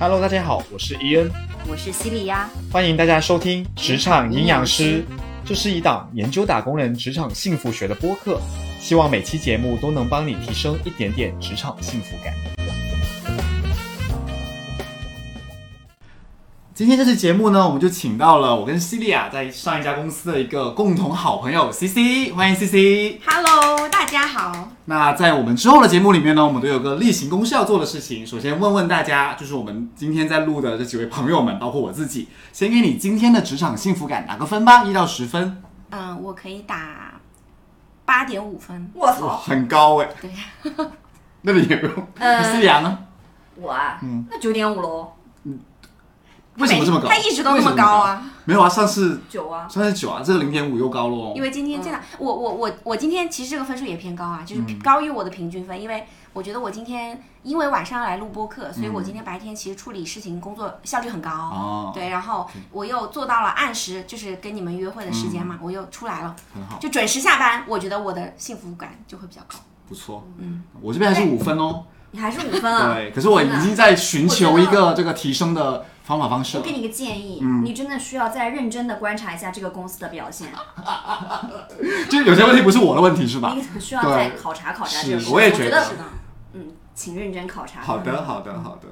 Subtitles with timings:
[0.00, 1.30] Hello，大家好，我是伊恩，
[1.68, 5.02] 我是西里呀，欢迎大家收听《职场营养师》，
[5.44, 8.40] 这是一档研究打工人职场幸福学的播客，
[8.80, 12.32] 希望每期节目都能帮你提升一点点职场幸福感。
[16.80, 23.20] 今天这期节目呢，我们就请到了我跟西利亚在上一家公司的一个共同好朋友 C C，欢迎 C C。
[23.26, 24.70] Hello，大家好。
[24.86, 28.26] 那在我们之后的节目里面呢，我们都有个例行公事要做的事情。
[28.26, 35.62] 首先问问大家，就是我们今天在录的这几位朋友们，包括我自己，先给你今天的职场幸福感打个分吧，一到十分。
[35.90, 37.20] 嗯，我可以打
[38.06, 38.90] 八点五分。
[38.94, 39.36] 我哇，操！
[39.36, 40.08] 很高哎。
[40.18, 40.30] 对。
[41.42, 41.94] 那你也不用。
[42.18, 42.98] 呃那西利亚呢？
[43.56, 45.12] 我啊，嗯那九点五喽，
[46.60, 47.08] 为什么这么高？
[47.08, 48.22] 他一直都那么高啊。
[48.44, 51.32] 没有啊，上次九啊，上次九啊，这个零点五又高了哦。
[51.36, 61.30] 因为今天这样，我我我我今天其实这个分数也偏高啊，就是高于我的平均分，因为我觉得我今天因为晚上要来录播课，所以我今天白天其实处理事情工作效率很高。
[61.30, 69.58] 哦，对，然后我又做到了按时，就是跟你们约会的时间嘛，我又出来了，很好，就准时下班，我觉得我的幸福感就会比较高。
[69.88, 70.26] 不错。
[70.38, 71.84] 嗯，我这边还是五分哦。
[72.12, 72.94] 你还是五分啊。
[72.94, 76.72] 对，可是我已经在寻求一个这个提升的方法方式我给。
[76.72, 80.48] 你个建议，嗯你真的需要再认真的观察一下这个公司的表现，
[82.10, 83.52] 就有些问题不是我的问题是吧？
[83.54, 85.30] 你可需要再考察考察这个是。
[85.30, 86.04] 我也觉得觉得，
[86.54, 86.66] 嗯，
[86.96, 87.80] 请认真考察。
[87.80, 88.88] 好的，好的，好的。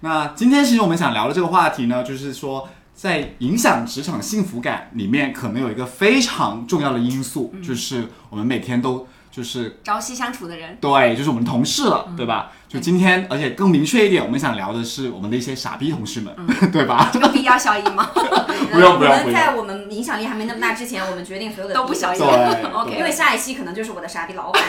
[0.00, 12.50] 那今天其实我们想聊的这个话题呢，就是说在影响职场幸福感里面，可能有一个非常重要的因素，就是我们每天都就是朝夕相处的人，对，就是我们同事了，对吧？
[12.68, 16.34] 就今天，而且更明确一点，我们想聊的是我们的一些傻逼同事们，
[16.72, 17.10] 对吧？
[17.12, 18.10] 这个必要小音吗？
[18.72, 24.62] 不用不用我们在我们影响力还没那么大之前，我们决定所有的都不小心对 OK 因为下一期可能就是我的傻逼老板，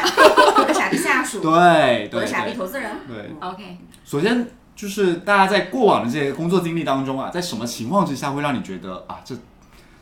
[0.58, 2.92] 我的傻逼下属，对我的傻逼投资人。
[3.08, 3.32] 对。
[3.40, 9.36] OK，首先就是大家在过往的这些工作经历当中啊，在什么情况之下会让你觉得啊，这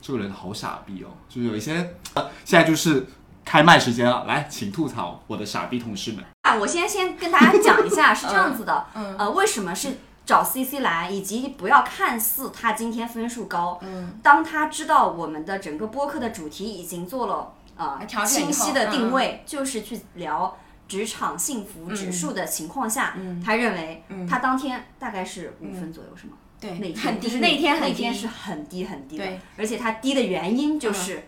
[0.02, 1.12] 这个人好傻逼哦？
[1.28, 3.06] 就是有一些，呃现在就是
[3.46, 6.24] 开麦时间了，来，请吐槽我的傻逼同事们。
[6.44, 20.58] 啊，我先先跟大家讲一下， 是这样子的，嗯呃，为什么是找 CC 来，以及不要看似他今天分数高，嗯，当他知道我们的整个播客的主题已经做了呃清晰的定位，就是去聊
[20.88, 24.28] 职场幸福指数的情况下，嗯他认为嗯。
[24.28, 26.34] 他当天大概是五分左右，是吗？
[26.62, 27.58] 对，那天很低，就是那
[27.94, 31.24] 天是很低很低的对，而且他低的原因就是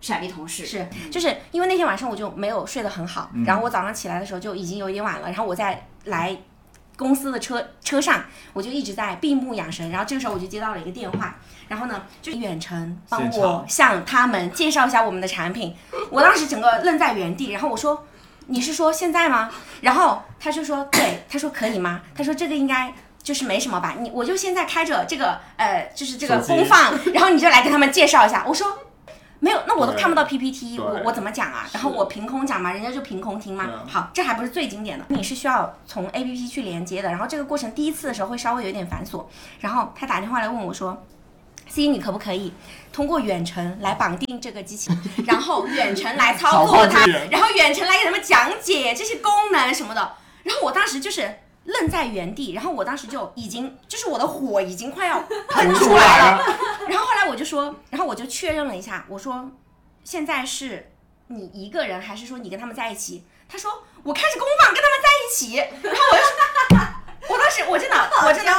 [0.00, 6.36] 傻逼同事，是，就是因为那天晚上我就没有睡得很好，嗯然后我早上起来的时候就已经有点晚了，然后我在来
[6.96, 11.36] 公司的车车上，我就一直在闭目养神，然后这个时候我就接到了一个电话，
[11.68, 15.74] 然后呢，就远程帮我向他们介绍一下我们的产品，
[16.10, 18.06] 我当时整个愣在原地，然后我说。
[18.48, 19.50] 你是说现在吗？
[19.80, 22.00] 然后他就说对，他说可以吗？
[22.14, 23.96] 他说这个应该就是没什么吧。
[23.98, 28.44] 你我就现在开着这个呃，就是这个功放，然后你就来跟他们介绍一下。
[28.46, 28.78] 我说
[29.40, 31.66] 没有，那我都看不到 PPT，我我怎么讲啊？
[31.72, 33.84] 然后我凭空讲嘛，人家就凭空听嘛对啊。
[33.88, 39.24] 好，这还不是最经典的，你是需要从 APP 去连接的，然后这个过程第一次的时候会稍微有点繁琐。
[39.60, 41.04] 然后他打电话来问我说。
[41.68, 42.52] C，你可不可以
[42.92, 44.88] 通过远程来绑定这个机器，
[45.26, 50.12] 然后远程来操操作它然后远程来给他们讲解这些功能什么的。
[50.44, 51.28] 然后我当时就是
[51.66, 56.42] 愣在原地，然后我当时就已经就是我的火已经快要喷出来了。
[56.88, 59.50] 然后后来我就说，然后我就确认了一下，我说
[60.04, 60.92] 现在是
[61.28, 63.24] 你一个人，还是说你跟他们在一起？
[63.48, 63.70] 他说
[64.02, 65.56] 我开着功放跟他们在一起。
[65.56, 66.86] 然后我就说，
[67.28, 68.52] 我当时我真的我真的！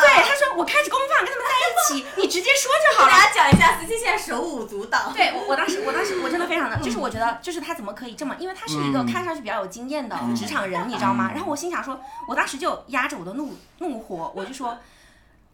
[0.00, 3.24] 对他说我开着公放跟他们在一起， 你直接说就好了给了。
[3.24, 5.10] 大家讲一下司机现在手舞足蹈。
[5.14, 11.30] 对我，我当时，我当时，我真的非常的，就是我觉得，就是他怎么可以这么，因为他是一个嗯看上去比较有经验的职场人，你知道吗？
[11.34, 11.98] 然后我心想说，
[12.28, 14.78] 我当时就压着我的怒怒火，我就说，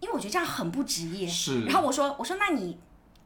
[0.00, 1.26] 因为我觉得这样很不职业。
[1.28, 2.78] 是然后我说，我说那你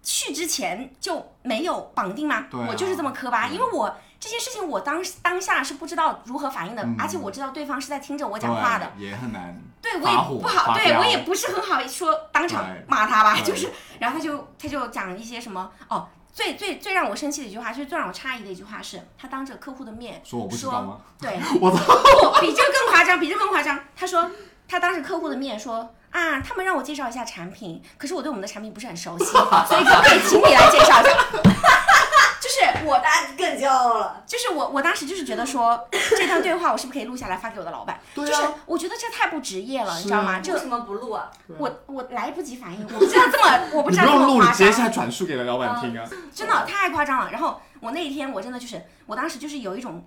[0.02, 2.46] 去之前就没有绑定吗？
[2.68, 3.94] 我就是这么磕巴，因为我
[4.24, 8.90] 这些事情我当当下是不知道如何反应的，嗯而且我知道对方是在听着我讲话的。
[8.96, 9.54] 也很难。
[9.82, 20.96] 对我也不好，对我也不是很好说当场骂他吧，就是，然后他就他就讲一些什么哦，最最最让我生气的一句话，就是最让我诧异的一句话是，他当着客户的面说我不知道吗？
[21.20, 22.40] 对， 我操！
[22.40, 23.78] 比这个更夸张，比这个更夸张。
[23.94, 24.30] 他说
[24.66, 29.26] 他当着客户的面说啊，他们让我介绍一下产品，可是我对我们的产品不是很熟悉，
[29.68, 31.12] 所以可不可以请你来介绍一下？
[32.44, 34.22] 就是我大家更骄傲了。
[34.26, 38.00] 就是我，当时就是觉得说，这段对话我是不是可以录下来发给我的老板？
[38.12, 40.40] 对啊就是我觉得这太不职业了，你知道吗？
[40.40, 41.30] 这为什么不录啊？
[41.58, 46.04] 我我来不及反应，我不知道这么， 我不知道这你不用录，你么夸直接现在张，转述给了老板听啊。
[46.34, 47.30] 真的太夸张了。
[47.30, 50.04] 然后我那一天我真的就是，我当时就是有一种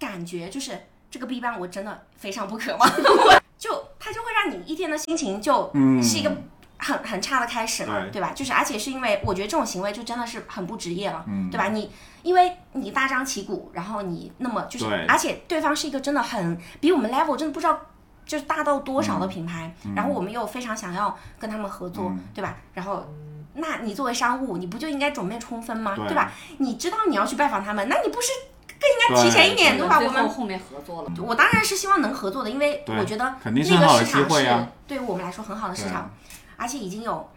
[0.00, 2.84] 感觉，就是这个 B 班我真的非上不可嘛。
[2.90, 6.30] 我就他就会让你一天的心情就嗯是一个
[6.78, 8.32] 很很差的开始嘛，对对吧？
[8.34, 11.68] 就是而且是因为我觉得这种行为就真的是很不职业了，嗯对吧？
[11.68, 11.90] 你
[12.22, 17.78] 因为你大张旗鼓，然后你那么就是，而且对方是一个真的很比我们 level 真的不知道。
[18.26, 22.56] 就是大到多少嗯的品牌，然后我们又非常想要跟他们合作，对吧？
[22.74, 23.06] 然后，
[23.54, 25.94] 那你作为商务，你不就应该准备充分吗？
[25.96, 26.32] 对对吧？
[26.58, 28.32] 你知道你要去拜访他们，那你不是
[28.66, 30.00] 更应该提前一点，对对吧？
[30.00, 36.10] 我们后后面合作了，我当然是希望能合作的，因为我觉得肯定是那很好的机个市场是啊对于我们来说很好的市场，
[36.56, 37.28] 而且已经有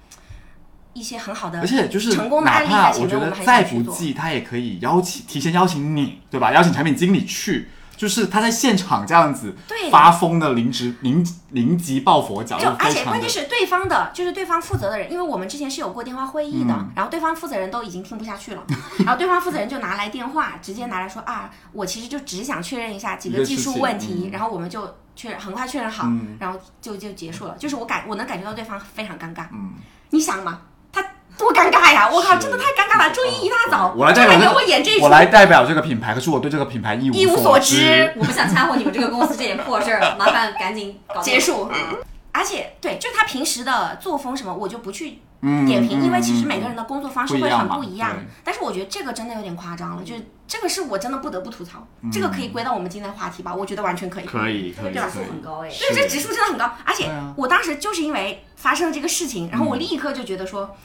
[0.94, 3.64] 一些很好的而且就是成功的哪案例怕我觉在前面，我们很得再。
[3.64, 6.52] 不济，他也可以邀请提前邀请你，对吧？
[6.52, 7.70] 邀请产品经理去，
[8.00, 9.92] 就是他在现场这样子对。
[9.92, 16.90] 发疯的临时临临急抱佛脚，就而且关键是对方的，就是对方负责的人，因为我们之前是有过电话会议的，嗯。
[16.96, 18.64] 然后对方负责人都已经听不下去了，
[19.04, 24.32] 然后对方负责人就拿来电话，直接拿来说啊，我其实就只想确认一下几个技术问题，嗯。
[24.32, 26.38] 然后我们就确认很快确认好，嗯。
[26.40, 27.56] 然后就就结束了。
[27.58, 29.74] 就是我感我能感觉到对方非常尴尬，嗯，
[30.12, 30.69] 你想嘛，他
[31.40, 32.10] 多尴尬呀！
[32.12, 33.10] 我靠，真的太尴尬了。
[33.12, 41.40] 周一一大早，我来代表这个我演这一出我，来代表这个品牌，可是我对这个品牌一一无所所知我不想掺和你们这个公司这点破事儿，麻烦赶紧搞结。
[41.40, 41.72] 束。
[42.32, 48.12] 而且对，就是他平时的作风什么，我就不去嗯点评，嗯因为其实嗯每个人的工作方式会不一样嘛很不一样。
[48.44, 53.56] 但是我觉得这个真的有点夸张了，就是这个是我真的不得不吐槽，嗯这个可以归到我们今天的话题吧？
[53.56, 54.26] 我觉得完全可以。
[54.26, 60.76] 可以可以这个指数可以很高哎，对，这指数真的很高，而且我当时就是因为发生了这个事情，然后我立刻就觉得说，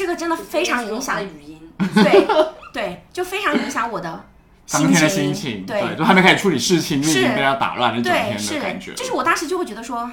[0.00, 1.70] 这个真的非常影响语音。
[1.94, 2.26] 对
[2.72, 4.24] 对，就非常影响我的
[4.70, 5.94] 当天的心心情，对。
[5.94, 10.10] 就还没开始处理事情，就已经是被他打乱了整对，天的是感觉，就是我当时就会觉得说，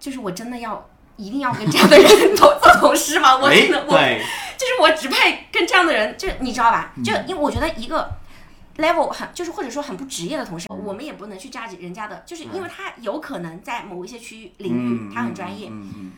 [0.00, 3.36] 就是我真的要一定要跟这样的人做做同事吗？
[3.36, 4.20] 我哎真的我对，
[4.58, 6.92] 就是我只配跟这样的人，就你知道吧？
[6.96, 7.04] 嗯。
[7.04, 8.10] 就因为我觉得一个
[8.78, 16.12] level 很就是或者说很不职业的同事，我们也不能去 judge 人家的，就是因为他有可能在某一些区域领域、嗯他很专业，嗯嗯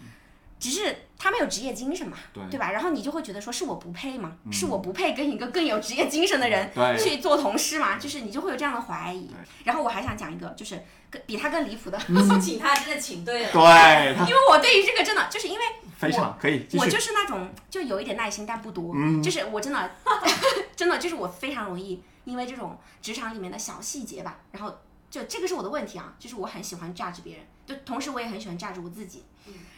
[0.64, 2.72] 只是他没有职业精神嘛，对对吧？
[2.72, 4.38] 然后你就会觉得说是我不配吗？
[4.50, 7.98] 是我不配跟一个更有职业精神的人去做同事吗？
[7.98, 9.30] 就是你就会有这样的怀疑。
[9.64, 11.98] 然后我还想讲一个，就是更比他更离谱的，
[12.40, 13.52] 请他真的请对了。
[13.52, 15.64] 对，因为我对于这个真的就是因为
[15.98, 19.90] 非常可以，我就是那种就有一点耐心但不多，嗯就是我真的
[20.74, 24.74] 真的就是我非常容易因为这种职场里面的小细节吧，然后
[25.10, 29.24] 就这个是我的问题啊，就是我很喜欢 judge 别人，就同时我也很喜欢 judge 我自己，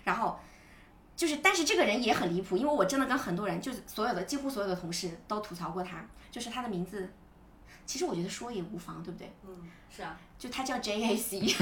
[0.04, 0.38] 然后。
[1.16, 7.10] 就是，但是这个人也很离谱，因为我真的跟很多人，就是所有的几乎所有的同事都吐槽过他，就是他的名字，
[7.86, 9.32] 其实我觉得说也无妨，对不对？
[9.46, 9.56] 嗯，
[9.90, 11.56] 是啊，就他叫 JAC，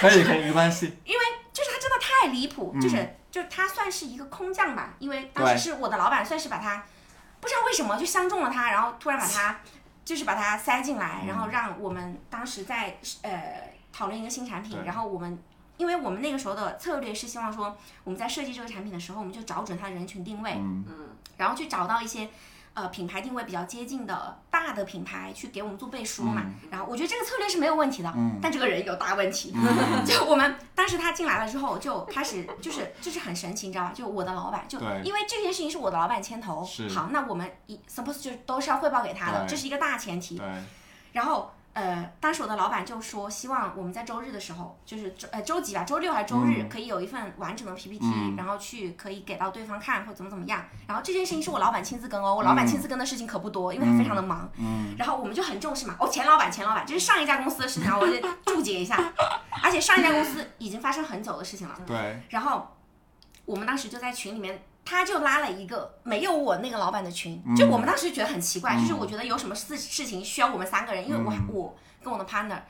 [0.00, 6.84] 可以可以没关系，因为就是他真的太离谱，嗯就是就是他算是一个空降吧，因为当时是我的老板算是把他
[7.40, 9.58] 不知道为什么就相中了他，然后突然把他
[10.04, 15.42] 就是把他塞进来，嗯然后让我们当时在呃讨论一个新产品，然后我们。
[15.76, 22.28] 因为我们那个时候的策略是希望说，我们在设计这个产品的时候，我们就找准它的人群定位，嗯嗯，然后去找到一些
[22.74, 26.42] 呃品牌定位比较接近的大的品牌去给我们做背书嘛。
[26.70, 29.52] 然后我觉得这个策略是没有问题的，嗯但这个人有大问题。
[29.54, 33.92] 嗯 就我们当时他进来了之后，就开始就是就是很神奇，你知道吧？
[33.94, 40.36] 就我的老板就因为这件事情是我的老板牵头，好，那我们一 suppose 就都是要汇报给他的，这是一个大前提。
[40.38, 40.46] 对，
[41.12, 50.64] 然后呃，当时我的老板就说，希望我们在周日的时候，就是周呃周几吧，周六还是周日，嗯可以有一份完整的 PPT，、嗯然后去可以给到对方看或怎么怎么样。
[50.86, 54.50] 然后这件事情是我老板亲自跟哦，我老板亲自跟的事情可不多，因为他非常的忙。
[54.56, 58.98] 嗯然后我们就很重视嘛，哦，前老板，前老板，这是上一家公司的事情啊，我得注解一下。
[59.62, 61.78] 而且上一家公司已经发生很久的事情了。
[61.86, 62.74] 对，然后
[63.44, 72.60] 我们当时就在群里面，他就拉了一个没有我那个老板的群，嗯就我们当时觉得很奇怪，就是我觉得有什么事事情需要我们三个人，因为我嗯我跟我的 partner。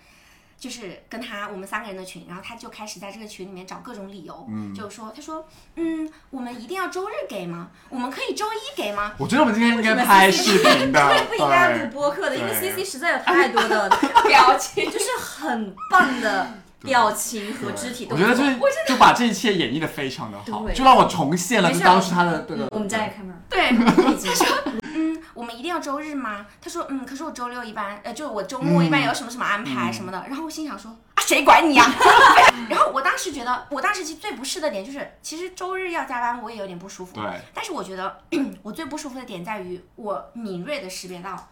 [0.59, 7.69] 就是跟他我们三个人的群，然后他就开始在这个群里面找各种理由，嗯就是说，他说，嗯，我们一定要周日给吗？
[7.91, 9.13] 我们可以周一给吗？
[9.19, 13.87] 我觉得我们今天应该拍视频 的，不应该录，播客的，因为对 CC 实在有太多的
[14.27, 16.49] 表情， 就是很棒的
[16.87, 18.17] 表情和肢体动作。
[18.17, 24.47] 我觉得就是就把这一切演绎的非常的好，就让我重现了当时他的这个，我们家也开门，对， 他说，
[24.95, 26.47] 嗯，我们一定要周日吗？
[26.61, 30.25] 他说，嗯，可是我周六一般，呃，就是我周末一般有什么什么安排什么的。
[30.29, 31.85] 然后我心想说，啊，谁管你呀、
[32.71, 37.15] 然后我当时觉得，我当时其实最不适的点就是，其实周日要加班，我也有点不舒服。
[37.15, 38.19] 对，但是我觉得
[38.63, 41.49] 我最不舒服的点在于，我敏锐的识别到。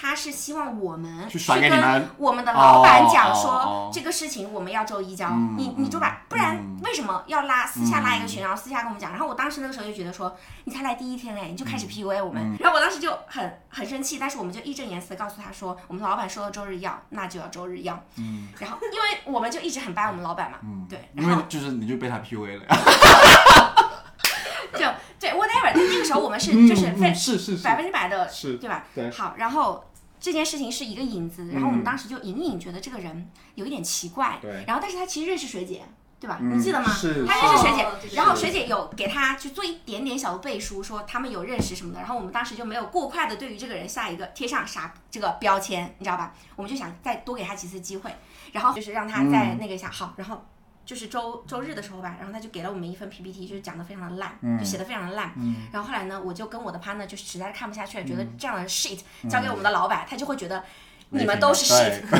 [0.00, 5.56] 他是希望我们去跟我们的老板讲哦说、这个事情我们要周一交，嗯。
[5.58, 6.78] 你你就把，不然嗯。
[6.84, 9.10] 为什么要拉私下拉一个群，然后私下跟我们讲？
[9.10, 10.36] 然后我当时那个时候就觉得说，
[10.66, 18.50] 你才来第一天哎，你就开始 PUA 我们，然后我当时就很很生气，但是我们就义正言辞的告诉他说，我们老板说了周日要，那就要周日要，嗯。
[18.60, 22.66] 然后因为我们就一直很掰我们老板嘛，嗯，对，然后因为就是你就被他 PUA 了。
[22.66, 22.76] 呀，
[24.78, 24.86] 就
[25.30, 28.84] 对 whatever，但那个时候我们是嗯就是非嗯是是是百分之百的，是对吧？
[28.94, 29.84] 对好，然后
[30.20, 35.82] 这件事情是一个引子，然后我们嗯当时就隐隐觉得这个人有一点奇怪，对然后但是他其实认识水姐，
[36.18, 36.38] 对吧？
[36.40, 36.88] 嗯你记得吗？
[36.92, 37.76] 是他认识学
[38.08, 46.34] 姐，然后是学姐有给他去做一点点小的背书，说他们有认识什么的，然后我们当时就没有过快的对于这个人下一个贴上啥这个标签，你知道吧？
[46.56, 48.10] 我们就想再多给他几次机会，
[48.52, 50.44] 然后就是让他在嗯那个一下、好，然后。
[50.88, 55.30] 就是周周日的时候吧，然后他就给了我们一份 PPT，就是讲的非常的烂，嗯就写的非常的烂。
[55.36, 60.64] 嗯然后后来呢，我就跟我的 partner 就实在是看不下去了，觉得这样的 shit 交给我们的老板，他就会觉得
[61.10, 62.00] 你们都是 shit。
[62.10, 62.18] 哇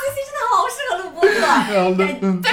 [0.00, 1.30] ，C C 真的好适合录播客。
[1.96, 2.50] 对嗯对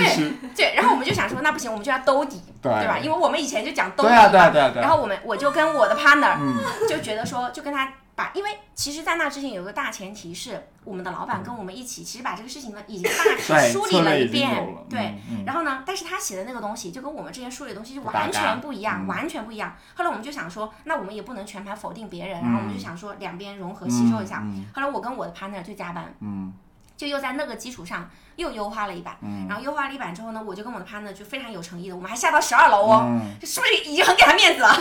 [0.56, 3.00] 对，然后我们就想说，那不行，我们就要兜底，对吧？
[3.00, 6.56] 因为我们以前就讲兜底对啊对啊对啊对啊然后我们我就跟我的 partner 嗯
[6.88, 15.14] 就觉得说，就跟他把，因为其实，在那之前有一个大前提是，我们的老板跟我们一起，其实把这个事情呢已经大体梳理了一遍了，对。
[15.46, 19.78] 然后呢，但是他写的那个东西就跟我们之前梳理的东西就完全不一样，嗯完全不一样。
[19.94, 24.42] 后来我们就想说，那我们也不能全盘否定别人，然后我们就想说两边融合吸收一下。
[24.44, 26.52] 嗯后来我跟我的 partner 就加班，嗯
[26.98, 34.76] 就又在那个基础上又优化了一版，嗯然后优化了一版之后呢，我就跟我的 partner 就非常有诚意的，我们还下到十二楼哦，嗯是不是已经很给他面子了？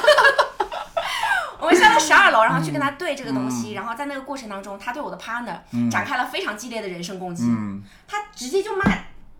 [1.60, 3.50] 我们下到十二楼，然后去跟他对这个东嗯。
[3.50, 5.58] 西，然后在那个过程当中，他对我的 partner
[5.90, 7.82] 展开了非常激烈的人身攻击，嗯。
[8.06, 8.84] 他直接就骂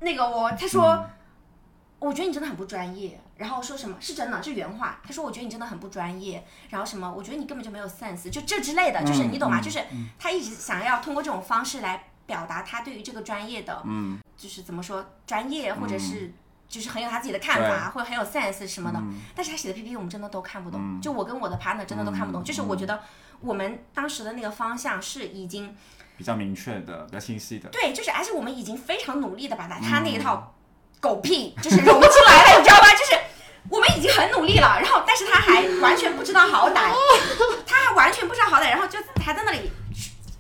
[0.00, 1.06] 那个我，他说。
[1.98, 5.00] 我觉得你真的很不专业，然后说什么是真的，是原话。
[5.02, 9.58] 他说我觉得你真的很不专业，然后什么，我觉得你根本就没有 sense，就这之类的，就是嗯你懂吗？
[9.58, 9.82] 嗯就是
[10.18, 14.20] 他一直想要通过这种方式来表达他对于这个专业的，嗯。
[14.36, 16.30] 就是怎么说专业，或者是
[16.68, 18.98] 就是很有他自己的看法，或者很有 sense 什么的。
[18.98, 22.42] 嗯但是他写的 PPT 我们真的都看不懂，嗯就我跟我的 partner 真的都看不懂。
[22.42, 23.00] 嗯就是我觉得
[23.40, 25.74] 我们当时的那个方向是已经
[26.16, 27.68] 比较明确的，比较清晰的。
[27.70, 30.54] 对，就是而且我们已经非常努力的把他嗯他那一套
[31.00, 32.88] 狗屁就是融出来了，你知道吧？
[32.92, 33.20] 就是
[33.68, 36.90] 我们已经很努力了，然后但是他还完全不知道好歹，
[37.66, 39.70] 他还完全不知道好歹，然后就还在那里。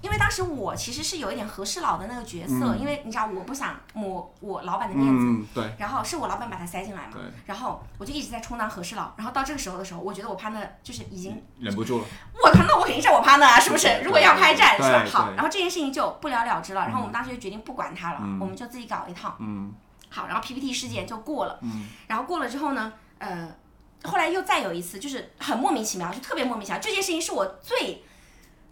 [0.06, 12.04] 因为当时我其实是有一点和事佬的那个角色，嗯因为你知道我不想抹我老板的面子，嗯，对然后是我老板把他塞进来嘛对，然后我就一直在充当和事佬，然后到这个时候的时候，我觉得我 partner 就是已经忍不住了。
[12.40, 14.00] 我靠，那我肯定是我 partner 啊，是不是？
[14.04, 15.04] 如果要开战是吧？
[15.10, 19.34] 好，然后这件事情就不了了之了，然后我们当时就决定不管他了，嗯我们就自己搞一套。
[19.40, 19.72] 嗯
[20.08, 23.52] 好，然后 PPT 事件就过了，嗯然后过了之后呢，呃，
[24.04, 26.80] 后来又再有一次，就是很莫名其妙，就特别莫名其妙。
[26.80, 28.04] 这件事情是我最，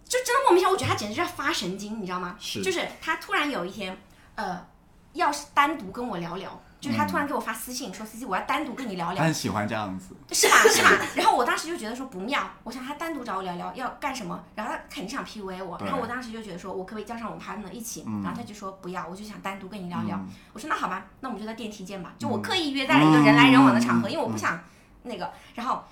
[0.08, 2.36] 就真的莫名其妙，我觉得他简直是要发神经，你知道吗？
[2.38, 3.96] 是就是他突然有一天，
[4.34, 4.64] 呃，
[5.12, 10.14] 要是单独跟我聊聊，就是他突然给我发私信说，C C，我要单独跟你聊聊他，很喜欢这样子。
[10.32, 10.56] 是吧？
[10.68, 10.90] 是吧？
[11.16, 20.16] 然后我当时就觉得说不妙，我想他单独找我聊聊要干什么，然后他肯定想 PUA 我，然后我当时就觉得说我可不可以叫上我 partner 一起，然后他就说不要，我就想单独跟你聊聊。
[20.16, 22.12] 嗯我说那好吧，那我们就在电梯见吧。
[22.18, 24.58] 就我刻意约在了一个人来人往的场合，嗯因为我不想
[25.02, 25.32] 那个。
[25.54, 25.82] 然后，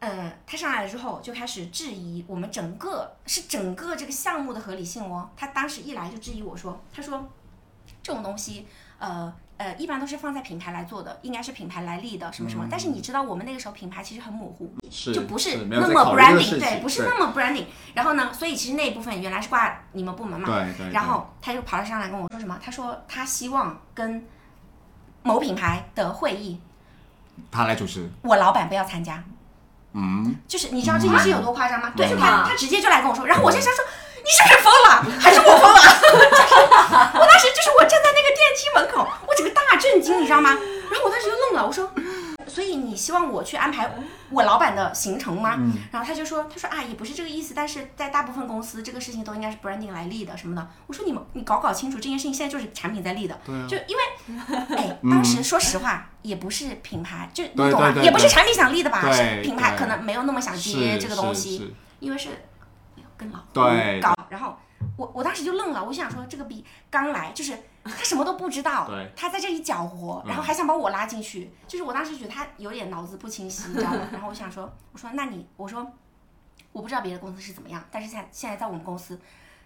[0.00, 5.30] 呃，他上来了之后就开始质疑我们整个是整个这个项目的合理性哦。
[5.36, 7.28] 他当时一来就质疑我说，他说
[8.02, 8.66] 这种东西，
[8.98, 9.32] 呃。
[9.58, 12.68] 呃，一般都是放在品牌来做的，应该是品牌来立的，什么什么。
[12.70, 17.64] 但是你知道，我们那个时候品牌其实很模糊，是就不是是那么 branding，对，不是那么 branding。
[17.94, 20.92] 然后呢，所以其实那一部分原来是挂你们部门嘛，对对。
[20.92, 22.60] 然后他就跑到上来跟我说什么？
[22.62, 24.22] 他说他希望跟
[25.22, 26.60] 某品牌的会议，
[27.50, 29.24] 他来主持，我老板不要参加。
[29.96, 31.90] 嗯，就是你知道这件事有多夸张吗？
[31.96, 33.84] 对，他他直接就来跟我说，然后我现在想说。
[34.26, 35.06] 你是不是疯了？
[35.22, 35.78] 还是我疯了？
[35.78, 36.54] 就是
[37.14, 40.50] 我当时就是我站在那个电梯门口，我整个大震惊，你知道吗？
[40.90, 41.88] 然后我当时就愣了，我说，
[42.48, 43.90] 所以你希望我去安排
[44.30, 45.56] 我老板的行程吗？
[45.58, 50.68] 嗯然后他就说，他说啊，也不是这个意思，但是在大部分公司，这个事情都应该是 branding 来立的什么的。
[50.86, 57.92] 我说你们你搞搞清楚，这件事情现在就是产品在立的，对啊就因为哎，当时说实话也不是品牌，就你懂吗？
[57.92, 59.00] 对对也不是产品想立的吧？
[59.02, 62.28] 对是品牌可能没有那么想接这个东西，因为是
[63.16, 64.56] 跟老对搞，然后
[64.96, 74.08] 我我当时就愣了，我想说这个比刚来，就是他什么都不知道对，他在这里搅和，然后还想把我拉进去，就是我当时觉得他有点脑子不清晰，你知道吗？
[74.12, 75.86] 然后我想说，我说那你，我说
[76.72, 79.18] 我不知道别的公司是怎么样，但是现在现在在我们公司，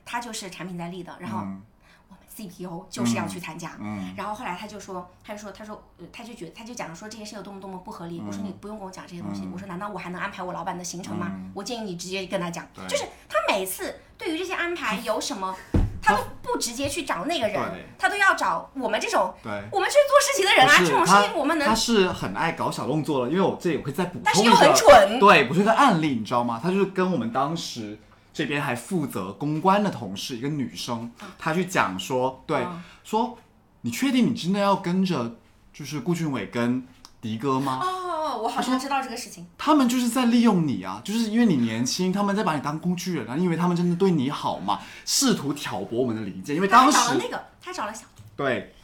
[0.05, 1.62] 他就是产品在立的，然后嗯
[2.09, 3.77] 我们 CPO 就是要去参加。
[3.81, 8.21] 嗯然后后来他就说，他就说，他说，呃他就觉得他就讲说这件事有多么多么不合理。
[8.27, 9.49] 我说你不用跟我讲这些东西。
[9.53, 11.33] 我说难道我还能安排我老板的行程吗？
[11.55, 12.67] 我建议你直接跟他讲。
[12.89, 15.55] 就是他每次对于这些安排 有什么，
[16.02, 17.61] 他都不直接去找那个人，
[17.99, 19.52] 他都要找我们这种对。
[19.71, 20.78] 我们去做事情的人啊。
[20.78, 26.61] 这种事情我们能他是很爱搞小动作的，因为我这里我会再补但是又充一个，很蠢对，不是一个案例，你知道吗？
[26.62, 27.99] 他就是跟我们当时
[28.33, 33.37] 这边还负责公关的同事，一个女生，她去讲说，对，嗯说
[33.83, 35.37] 你确定你真的要跟着
[35.73, 36.87] 就是顾俊伟跟
[37.21, 37.81] 迪哥吗？
[37.83, 39.47] 哦，我好像知道这个事情。
[39.59, 44.81] 他们就是在利用你啊，就是因为你年轻，他们在把你当工具人啊，因为他们真的对你好嘛？
[45.05, 48.75] 试图挑拨我们的理解，因为当时找了那个，他找了小对，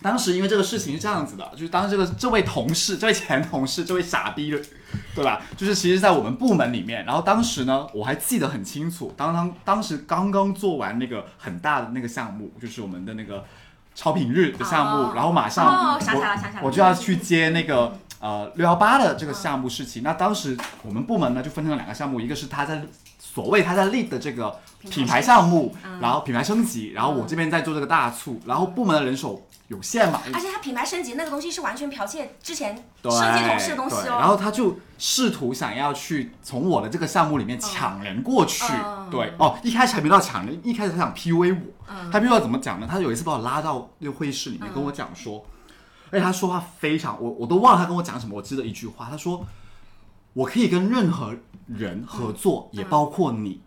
[0.00, 4.58] 当时因为这个事情是这样子的，就是当这个这位同事、这位前同事、这位傻逼的，
[5.14, 5.42] 对吧？
[5.56, 13.44] 就是其实，在我们部门里面，然后当时呢，我还记得很清楚，当当当时刚刚做完那个很大的那个项目，就是我们的那个
[13.96, 16.60] 超品日的项目，哦然后马上哦想起来了想起来了。
[16.62, 17.98] 我我就要去接那个。
[18.18, 22.82] 呃，六幺八的这个项目事情，那当时我们部门呢就分成了两个项目，一个是他在
[23.18, 34.18] 所谓他在 lead 的这个品牌项目，然后品牌升级，然后我这边在做这个大促，然后部门的人手有限嘛，而且他品牌升级那个东西是完全剽窃之前对设计同事的东西哦。
[34.18, 38.64] 然后他就试图想要去从我的这个项目里面抢人过去。
[38.72, 42.10] 嗯对哦，一开始还没到抢人，一开始他想 PUA 我。
[42.10, 42.88] 他 PUA 怎么讲呢？
[42.90, 45.46] 他有一次把我拉到那个会议室里面，跟我讲说，
[46.10, 49.46] 而且他说话非常，我我都忘了他跟我讲什么，我记得一句话，他说
[50.32, 51.36] 我可以跟任何
[51.68, 53.60] 人合作，也包括你。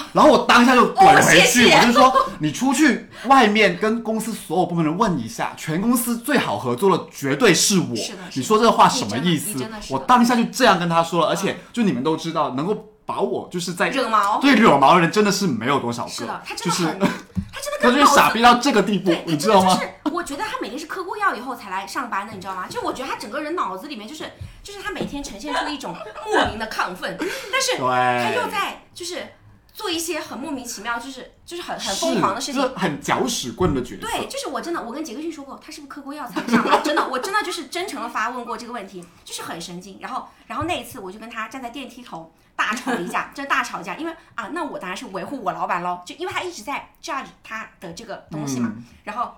[0.12, 7.94] 然后我当下就怼回去，我就说你出去外面跟公司所有部门人问一下，全公司最好合作的绝对是我。
[8.34, 9.64] 你说这个话什么意思？
[9.90, 14.40] 我当下就这样跟他说了，而且就你们都知道，能够把我就是在惹毛。
[14.40, 16.10] 对惹毛的人真的是没有多少个。
[16.10, 16.98] 是的，他真就是的很，
[17.52, 19.78] 他真的他就是跟脑子傻逼到这个地步，，你知道吗？
[20.12, 22.66] 我觉得他每天是嗑过药以后才来上班的，你知道吗？
[22.68, 24.24] 就我觉得他整个人脑子里面就是，
[24.62, 25.94] 就是他每天呈现出一种
[26.26, 28.24] 莫名的亢奋，但是 对。
[28.24, 29.26] 他又在就是
[29.74, 32.62] 做一些很莫名其妙，就是就是很很疯狂的事情。
[32.62, 34.06] 就是很搅屎棍的角色。
[34.06, 36.78] 对，就是我真的，我跟杰克逊说过，他是不是嗑过药才上来？
[36.82, 39.98] 真的，我真的就是真诚的发问过这个问题，就是很神经。
[40.00, 48.72] 然后，然后那一次我就跟他站在电梯头大吵了一架， 这大吵架，因为啊，那我当然是维护我老板喽，就因为他一直在 judge 他的这个东西嘛。
[48.76, 49.34] 嗯然后，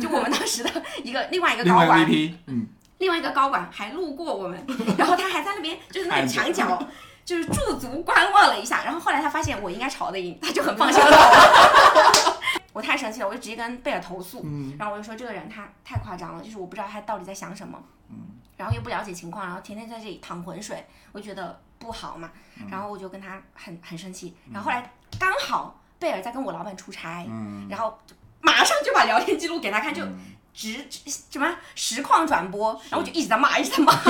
[0.00, 0.70] 就我们当时的
[1.02, 4.64] 一个另外一个另外一个高管嗯，另外一个高管还路过我们，
[4.96, 6.80] 然后他还在那边就是那个墙角。
[7.30, 11.16] 就是驻足观望了一下，然后后来他发现我应该吵得赢，他就很放心了。
[12.74, 14.74] 我太生气了，我就直接跟贝尔投诉，嗯。
[14.76, 17.80] 然后我就说这个人他太夸张了，就是我不知道他到底在想什么，
[18.56, 22.66] 然后又不了解情况，然后天天在这里淌浑水，我就觉得不好嘛，嗯。
[22.68, 27.68] 然后我就跟他很很生气，然后后来刚好贝尔在跟我老板出差，嗯。
[27.70, 27.96] 然后
[28.40, 30.18] 马上就把聊天记录给他看，就嗯
[30.52, 33.92] 直直什么实况转播，然后我就一直在骂，一直在骂，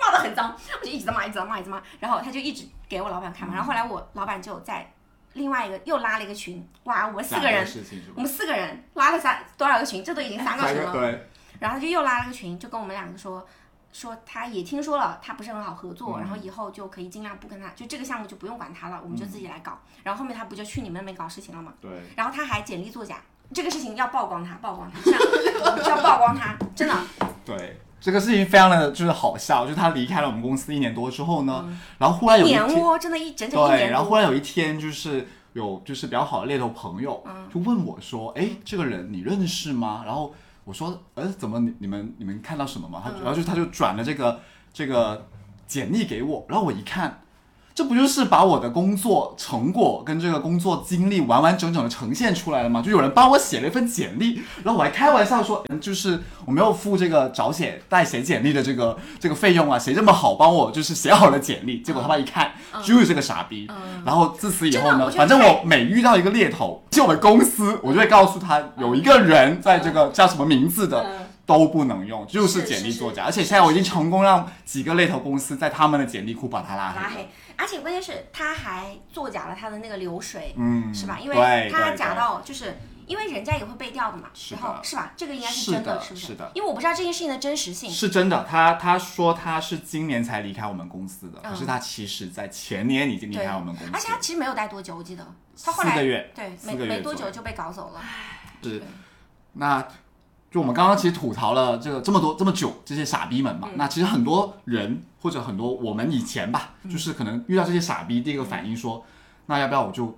[0.00, 4.92] 骂的很脏，我就一直在骂，一直在骂，一直骂，然后他就一直给我老板看嘛，然后后来我老板就在
[5.34, 7.66] 另外一个又拉了一个群，哇，我们四个人，
[8.14, 11.28] 我们四个人拉了三多少个群，这都已经三个群了，对，
[11.58, 13.46] 然后他就又拉了个群，就跟我们两个说。
[13.92, 19.78] 说他也听说了，他不是很好合作，嗯然后以后就可以尽量不跟他，就这个项目就不用管他了，我们就自己来搞。
[20.02, 21.72] 然后后面他不就去你们那边搞事情了吗？
[21.80, 23.18] 对，然后他还简历作假，
[23.52, 25.20] 这个事情要曝光他，曝光他，这样
[25.88, 26.94] 要曝光他，真的。
[27.44, 32.66] 对，这个事情非常的就是好笑，就是他离开了我们公司一年多之后呢，然后忽然有一天，
[33.00, 33.90] 真的一整整一对。
[33.90, 40.02] 然后忽然有一天就是有就是比较好的猎头朋友，嗯就问我说，哎，这个人你认识吗？
[40.04, 43.02] 然后我说，呃，怎么你你们你们看到什么吗？
[43.04, 44.40] 他嗯然后就他就转了这个
[44.72, 45.26] 这个
[45.66, 47.20] 简历给我，然后我一看。
[47.74, 52.80] 这不就是把我的工作成果跟这个工作经历完完整整的呈现出来了吗？
[52.80, 61.80] 就有人帮我写了一份简历，然后我还开玩笑说，嗯就是我没有付这个找写代写简历的这个这个费用啊，谁这么好帮我就是写好了简历？
[61.80, 62.52] 结果他妈一看，
[62.84, 63.68] 就是这个傻逼。
[64.06, 71.04] 然后自此以后呢，反正我每遇到一个猎头，就我们公司，我就会告诉他有一个人在这个叫什么名字的。
[71.46, 77.02] 都不能用，就是简历作假，而且现在我已经成功让几个猎头公司在他们的简历库把他拉黑了。
[77.02, 81.18] 拉黑，而且关键是他还作假了他的那个流水，嗯，是吧？
[81.20, 82.76] 因为他假到就是。
[83.06, 85.12] 因为人家也会被调的嘛，然后是吧？
[85.14, 86.26] 这个应该是真的，的是不是？
[86.28, 87.90] 是的因为我不知道这件事情的真实性。
[87.90, 98.00] 是真的，他他说他是今年才离开我们公司的，嗯可是他其实在前年已经离，开我们公司，而且他其实没有待多久，我记得他后来四个月对没没多久就被搞走了。
[98.62, 98.82] 是，
[99.52, 99.86] 那
[100.54, 109.04] 就我们刚刚其实吐槽了这个这么多这么久这些傻逼们嗯嘛，那其实很多人或者很多我们以前吧，嗯就是可能遇到这些傻逼，第一个反应说，
[109.46, 110.16] 那要不要我就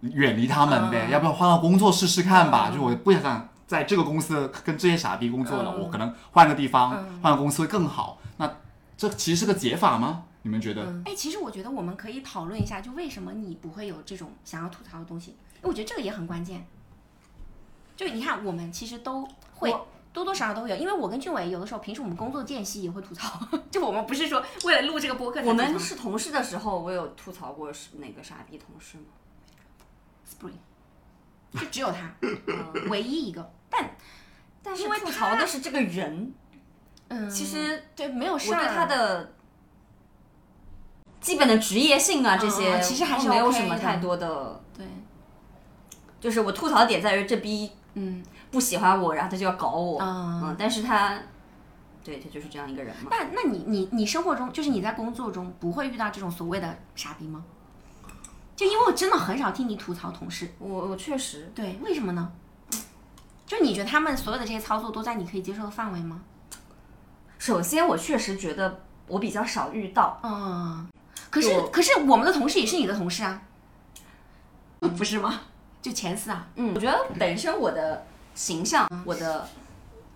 [0.00, 2.70] 远离他们呗，嗯要不要换个工作试试看吧？
[2.70, 8.18] 嗯就我不想在这个公司跟这些傻逼工作了，嗯我可能换个地方，嗯换个公司会更好。
[8.38, 8.50] 那
[8.96, 10.22] 这其实是个解法吗？
[10.40, 10.90] 你们觉得？
[11.04, 15.36] 哎，其实我觉得我们可以讨论一下，就为什么你不会有这种想要吐槽的东西？
[15.60, 16.66] 我觉得这个也很关键。
[17.94, 19.74] 就你看，我们其实都会
[20.12, 23.38] 多多少少都会有，因为我跟俊伟有的时候平时我们工作间隙也会吐槽，
[23.70, 29.04] 就我们不是说为了录这个播客我们是同事的时候，我有吐槽过是哪个傻逼同事吗
[30.26, 33.90] ？Spring，就只有他嗯 唯一一个， 但
[34.62, 36.32] 但是因为吐槽的是这个人，
[37.08, 39.32] 嗯，其实对没有事儿，我对他的
[41.20, 44.86] 基本的职业性啊这些，嗯其实还是都没有什么太多的，对，
[46.20, 48.22] 就是我吐槽的点在于这逼嗯
[48.56, 51.14] 不喜欢我，然后他就要搞我，嗯嗯，但是他，
[52.02, 53.10] 对他就是这样一个人嘛。
[53.10, 57.44] 那那你你你生活中，就是你在工作中不会遇到这种所谓的傻逼吗？
[58.56, 62.32] 就因为我真的很少听你吐槽同事，我我确实，对，为什么呢？
[63.44, 66.22] 就你觉得他们所有的这些操作都在你可以接受的范围吗？
[67.38, 70.88] 首先我确实觉得我比较少遇到，嗯，
[71.28, 73.42] 可是可是我们的同事也是你的同事啊，
[74.96, 75.42] 不是吗？
[75.82, 78.04] 就前四啊，嗯，我觉得本身我的
[78.36, 79.48] 形象，我的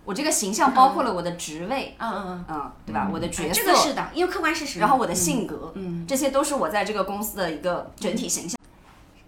[0.05, 3.09] 我这个形象包括了我的职位，嗯嗯嗯嗯，对吧？
[3.11, 4.79] 我的角哎，色，这个是的，因为客观事实。
[4.79, 8.55] 然后我的性格，嗯，这些都是我在这个公司的一个整体形象。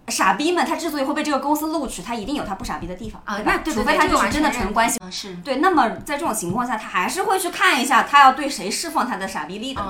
[0.10, 5.00] 傻逼们，他之所以会被这个公司录取，他一定有他不傻逼的地方啊，那除非他就是真的纯关系。
[5.44, 9.82] 对，那么在这种情况下，他还是会去看一下他要对谁释放他的傻逼力的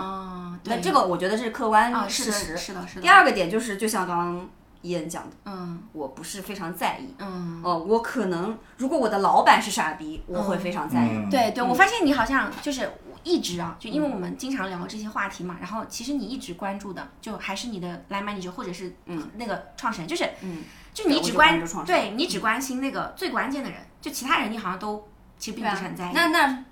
[0.66, 2.56] 那这个我觉得这是客观事实。
[2.56, 3.02] 是的是的。
[3.02, 4.50] 第二个点就是，就像刚刚
[4.84, 7.16] 伊恩讲的，嗯我不是非常在意。
[7.18, 11.10] 嗯，哦，我可能如果我的老板是傻逼，我会非常在意。
[11.12, 12.88] 嗯，对对，我发现你好像就是
[13.24, 19.30] 一直啊，就因为我们经常聊这些话题嘛，然后其实你一直关注的就还是你的 line manager 或者是嗯。
[19.36, 25.08] 那个创始人，就是嗯，就你只关对你只关心那个最关键的人，就其他人你好像都
[25.40, 26.12] 其实并不是很在意。
[26.14, 26.64] 那那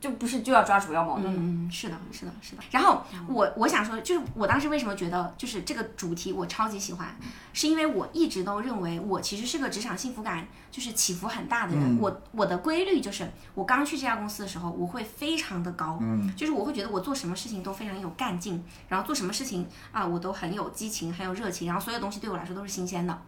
[0.00, 1.38] 就不是就要抓主要矛盾吗？
[1.42, 2.62] 嗯，是的，是的，是的。
[2.70, 7.16] 然后我我想说，就是我当时为什么觉得就是这个主题我超级喜欢，
[7.52, 11.96] 是因为我一直都认为我其实是个职场幸福感就是起伏很大的人。
[11.96, 23.18] 嗯我我的规律就是，我刚去这家公司的时候，我会非常的高，嗯就是我会觉得我做什么事情都非常有干劲，然后做什么事情啊，我都很有激情，很有热情，然后所有东西对我来说都是新鲜的。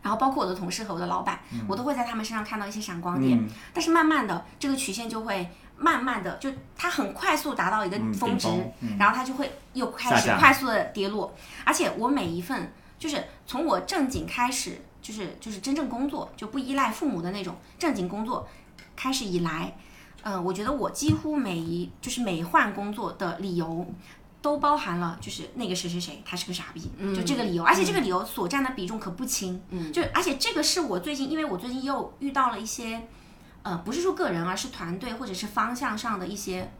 [0.00, 3.36] 然后包括我的同事和我的老板，我都会在他们身上看到一些闪光点。
[3.36, 8.48] 嗯但是慢慢的，这个曲线就会慢慢的，就它很快速达到一个嗯峰值，
[8.98, 11.34] 然后它就会又开始快速的跌落。
[11.64, 18.48] 而且我每一份，就是从我正经开始，就是就是真正工作，就不依赖父母的那种正经工作
[18.96, 19.76] 开始以来，
[20.22, 23.86] 呃，我觉得我几乎每一就是每换工作的理由。
[24.40, 29.92] 都包含了，就是那个谁谁谁，他是个傻逼，就这个理由，而且这个理由所占的比重可不轻，嗯。
[29.92, 33.08] 就而且这个是我最近，因为我最近又遇到了一些，
[33.62, 36.70] 呃，不是说个人，而是团队或者是方向上的一些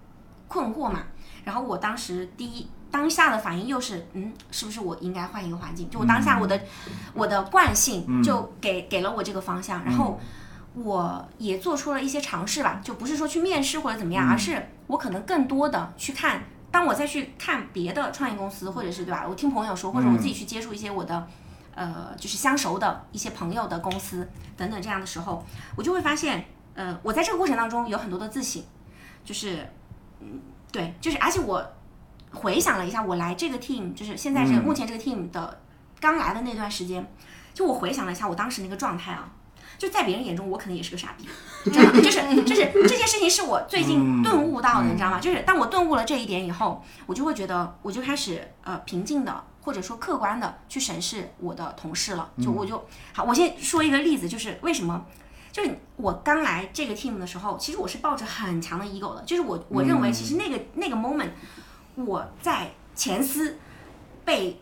[0.47, 1.03] 困惑嘛。
[1.45, 5.89] 然后我当时第一当下的反应又是，嗯，是不是我应该换一个环境？
[5.91, 6.61] 就我当下我的、
[7.15, 10.19] 我的惯性就给、给了我这个方向，然后
[10.75, 16.43] 我也做出了一些尝试吧，就不是说去面试或者怎么样，而是我可能更多的去看。
[16.71, 19.25] 当我再去看别的创业公司，或者是对吧？
[19.27, 21.27] 我听朋友说，或者我自己去接触一些我的，
[21.75, 25.43] 呃，就是相熟的一些朋友的公司等等这样的时候，
[25.77, 26.45] 我就会发现，
[26.79, 28.63] 呃，我在这个过程当中有很多的自省，
[29.25, 29.69] 就是，
[30.21, 31.61] 嗯，对，就是而且我
[32.31, 35.61] 回想了一下，我来这个 team，就是现在这个、嗯目前这个 team 的
[35.99, 37.05] 刚来的那段时间，
[37.53, 39.29] 就我回想了一下我当时那个状态啊，
[39.77, 41.29] 就在别人眼中我可能也是个傻逼，
[41.69, 45.19] 真的，就是就是这件事情是我最近嗯顿悟到的，嗯你知道吗？
[45.19, 55.05] 就是当我顿悟了这一点以后，我就会觉得我就开始呃平静的或者说客观的去审视我的同事了，就我就好，我先说一个例子，就是为什么。
[55.59, 61.31] 就是我刚来这个 team 的时候，其实我是抱着很强的 ego 的，就是我我认为其实那个、那个 moment，
[61.97, 63.59] 我在前司
[64.25, 64.61] 被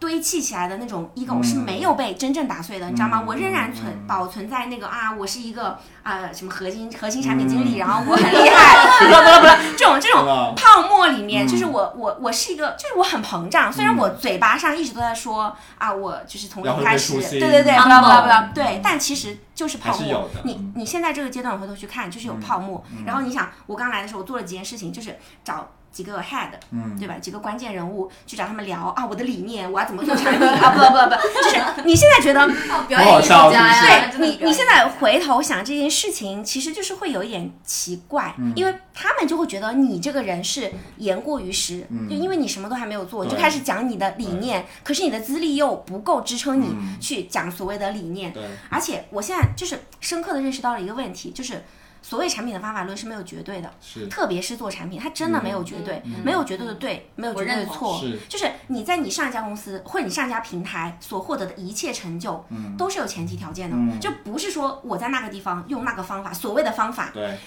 [0.00, 3.22] 堆砌起来的那种 ego 是没有被真正打碎的，你知道吗？
[3.24, 17.82] 我仍然存保存在那个啊，我是一个啊、什么核心核心产品经理，然后我很厉害，不 不不不，这种这种泡沫里面，就是我我我是一个，就是我很膨胀，虽然我嘴巴上一直都在说啊，我就是从零开始，对对对，嗯。
[17.82, 20.30] 不啦不啦不啦，对，但其实就是泡沫。
[20.44, 22.82] 你嗯你现在这个阶段回头去看，就是有泡沫。
[23.04, 26.98] 然后你想，我刚来的时候，我做了几件事情，就是找几个 head，嗯。
[26.98, 27.14] 对吧？
[27.18, 30.46] 几个关键人物去找他们聊啊，我的理念，我要怎么做产品？
[30.46, 30.70] 啊？
[30.70, 38.52] 不不不， 就是你现在觉得哦，表演艺术家呀，对你，你现在回头想这件事情，其实就是会有一点奇怪，嗯。
[38.54, 46.98] 因为他们就会觉得你这个人是言过于实，就因为你什么都还没有做，你就开始讲你的理念，可是你的资历又不够支撑你嗯。
[47.00, 51.64] 去讲所谓的理念，对，而且我现在就是深刻的认识到了一个问题，就是
[52.02, 62.44] 所谓产品的方法论是没有绝对的，是特别是做产品，它真的没有绝对，嗯没有绝对的对，没有绝对的错，是就是你在你上一家公司或者你上一家平台所获得的一切成就，
[62.78, 67.38] 都是有前提条件的，嗯就不是说我在那个地方用那个方法，所谓的方法对，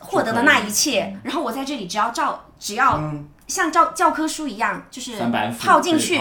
[0.00, 5.18] 获得的那一切，然后我在这里只要照，只要嗯，像教教科书一样，就是
[5.60, 6.18] 套进去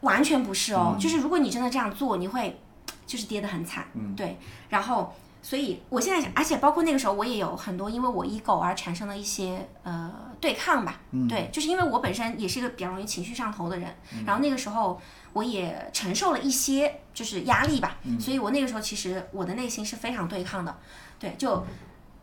[0.00, 0.94] 完全不是哦。
[0.94, 2.60] 嗯就是如果你真的这样做，你会
[3.06, 4.38] 就是跌得很惨，嗯对。
[4.68, 5.14] 然后，
[5.46, 11.28] 所以我现在想，而且包括那个时候，我也有很多因为我 ego 而产生的一些呃对抗吧，嗯。
[11.28, 14.24] 对，就是因为我本身也是一个比较容易情绪上头的人，嗯。
[14.26, 15.00] 然后那个时候
[15.34, 18.20] 我也承受了一些就是压力吧，嗯。
[18.20, 20.76] 所以我那个时候其实我的内心是非常对抗的，
[21.20, 21.64] 对，就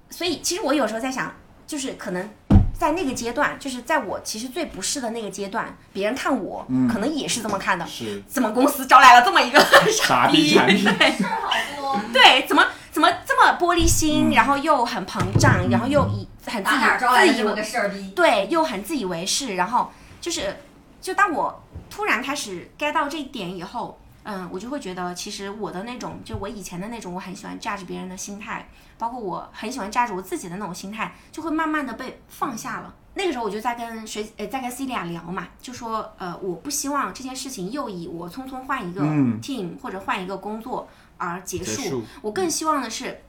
[0.09, 1.33] 所以其实我有时候在想，
[1.65, 2.29] 就是可能。
[2.75, 6.89] 在那个阶段，就是在我其实最不适的那个阶段，别人看我、嗯。
[6.89, 7.85] 可能也是这么看的。
[7.85, 8.21] 是。
[8.27, 9.59] 怎么公司招来了这么一个
[9.93, 11.11] 傻逼产品，对。
[11.21, 18.11] 好多，对，怎么怎么这么玻璃心，嗯然后又很膨胀，然后又以很自打哪儿招来以自以为的这么个事儿逼？
[18.11, 20.55] 对，又很自以为是，然后就是
[21.01, 32.93] 就当我突然开始 get 到这一点以后，嗯，我就会觉得其实我的那种就我以前的那种我很喜欢 judge 别人的心态，包括我很喜欢 judge 我自己的那种心态，就会慢慢的被放下了。
[33.15, 40.87] 那个时候我就在跟谁呃在跟 Celia 聊嘛，就说呃我不希望这件事情又以我匆匆换一个嗯 team、或者换一个工作
[41.27, 43.21] 而结结束，我更希望的是，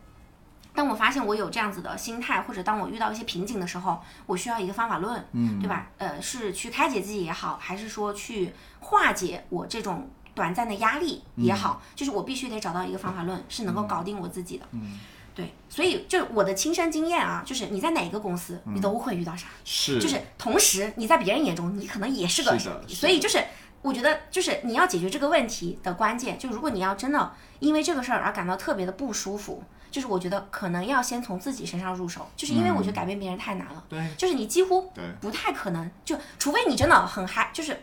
[0.74, 5.60] 当我发现我有这样子的心态，或者当我遇到一些瓶颈的时候，我需要一个方法论，嗯。
[5.60, 5.88] 对吧？
[5.98, 14.66] 呃，是去开解自己也好，还是说去化解我这种短暂的压力也好，就是我必须得找到一个方法论，是能够搞定我自己的。
[14.72, 14.98] 嗯，
[15.34, 19.98] 对，所以就我的亲身经验啊，就是你在哪个公司，你都会遇到啥，是。
[19.98, 23.42] 就是同时你在别人眼中，你可能也是个是的是所以就是
[23.84, 37.78] 我觉得，就是你要解决这个问题的关键，就如果你要真的因为这个事儿而感到特别的不舒服，就是我觉得可能要先从自己身上入手，就是因为我觉得改变别人太难了，对就是你几乎不太可能，就除非你真的很嗨，就是。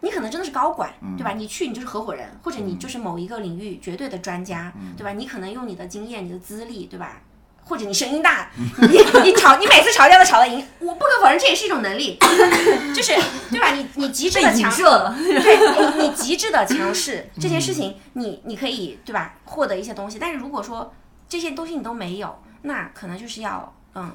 [0.00, 1.32] 你可能真的是高管，对吧？
[1.32, 5.10] 你去你就是合伙人，或者你就是某一个领域绝对的专家，对吧？
[5.14, 7.22] 你可能用你的经验、你的资历，对吧？
[7.68, 8.48] 或者你声音大，
[8.78, 12.16] 你 你吵你每次吵架都吵得赢，我不可否认这也是一种能力，
[12.94, 13.12] 就是
[13.50, 13.72] 对吧？
[13.74, 14.70] 你你极致的强
[15.18, 19.34] 对你，你极致的强势这件事情，你你可以对吧？
[19.44, 20.94] 获得一些东西，但是如果说
[21.28, 24.12] 这些东西你都没有，那可能就是要嗯，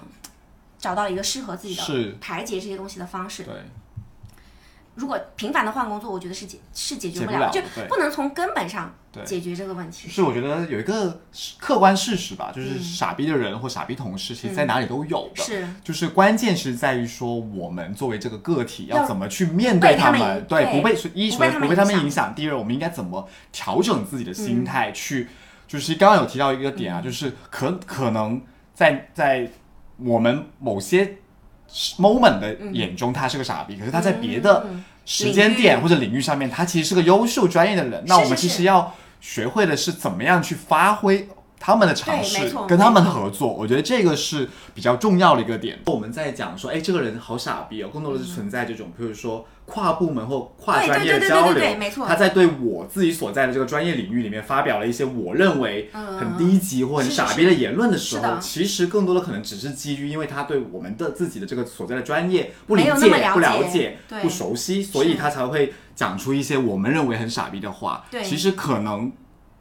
[0.80, 3.44] 找到一个适合自己的排解这些东西的方式。
[3.44, 3.54] 对，
[4.96, 8.94] 如果频繁的换工作，我觉得是解是解决解不不了，就不能从根本上
[9.26, 10.10] 解决这个问题。
[10.10, 11.22] 是我觉得有一个
[11.58, 15.42] 客观事实吧，就是嗯傻逼的人或傻逼同事，其实在哪里都有的。
[15.42, 25.30] 是，就是关键是在于说，我们作为这个个体要要怎么去面对他们们，对，不被一不被他们首先不被他们影响，第二我们应该怎么调整自己的心态去，
[25.68, 27.04] 就是刚刚有提到一个点啊，嗯。
[27.04, 28.42] 就是可可能
[28.74, 29.50] 在在
[29.98, 31.18] 我们某些
[31.98, 38.04] moment 的眼中他是个傻逼，可是他在别的嗯时间点或者领域上面，他其实是个优秀专业的人。
[38.06, 41.28] 那我们其实要学会的是怎么样去发挥
[41.64, 43.54] 他们的尝试，跟他们合作。
[43.54, 45.78] 我觉得这个是比较重要的一个点。
[45.86, 51.64] 我们在讲说，哎，这个人好傻逼哦，更多的是存在这种，比如说跨部门或跨专业的交流
[52.08, 62.92] 他在对我自己所在的这个专业领域里面发表了一些我认为很低级或很傻逼的言论的时候，其实更多的可能只是基于因为他对我们的自己的这个所在的专业不理解、
[63.34, 68.04] 不了解不熟悉，所以他才会讲出一些我们认为很傻逼的话。
[68.10, 68.24] 对。
[68.24, 69.12] 其实可能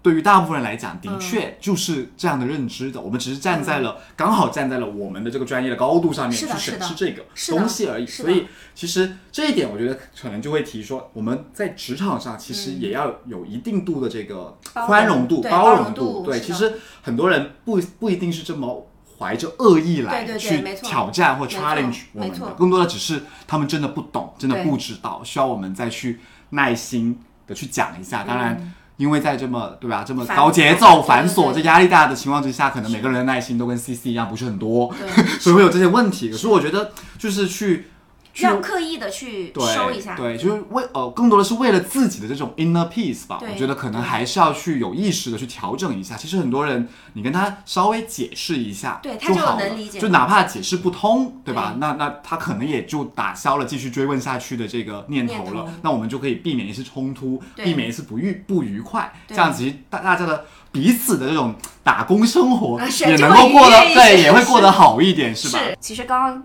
[0.02, 3.00] 对于大部分人来讲，的嗯确就是这样的认知的。
[3.00, 8.06] 我们只是站在了、刚好站在了我们的这个专业的高度上面去审视这个东西而已。
[8.06, 16.22] 所以其实这一点，我觉得可能就会提说，我们在职场上其实也要有一定度的这个宽容度、对包包容容度。
[16.24, 18.86] 对，其实很多人不不一定是这么。
[19.18, 28.24] 怀着恶意来去挑战或 challenge 我们的，更多的只是他们真的不懂，真的不知道，需要我们再去耐心的去讲一下。
[28.24, 34.94] 当然，嗯因为在这么对吧这么繁高节奏、繁琐、这压力大的情况之下，可能每个人的耐心都跟 CC 一样不是很多，
[35.40, 36.28] 所以会有这些问题。
[36.30, 37.89] 可是我觉得就是去去
[38.38, 40.14] 要刻意的去收一下。
[40.16, 43.40] 对，就是为呃，更多的是为了自己的这种 inner peace 吧。
[43.42, 46.16] 我觉得可能还是要去有意识的去调整一下。
[46.16, 51.72] 其实很多人，你跟他稍微解释一下，对他就能理解就哪怕解释不通，对吧？
[51.74, 55.66] 对那那他可能也就打消了继续追问下去的这个念头了。
[55.82, 65.58] 那我们就可以避免一次冲突，避免一次不愉不愉快，这样子大大家的彼此的这种打工生活也能够过得对，也会过得好一点，是吧？
[65.58, 66.42] 是其实刚刚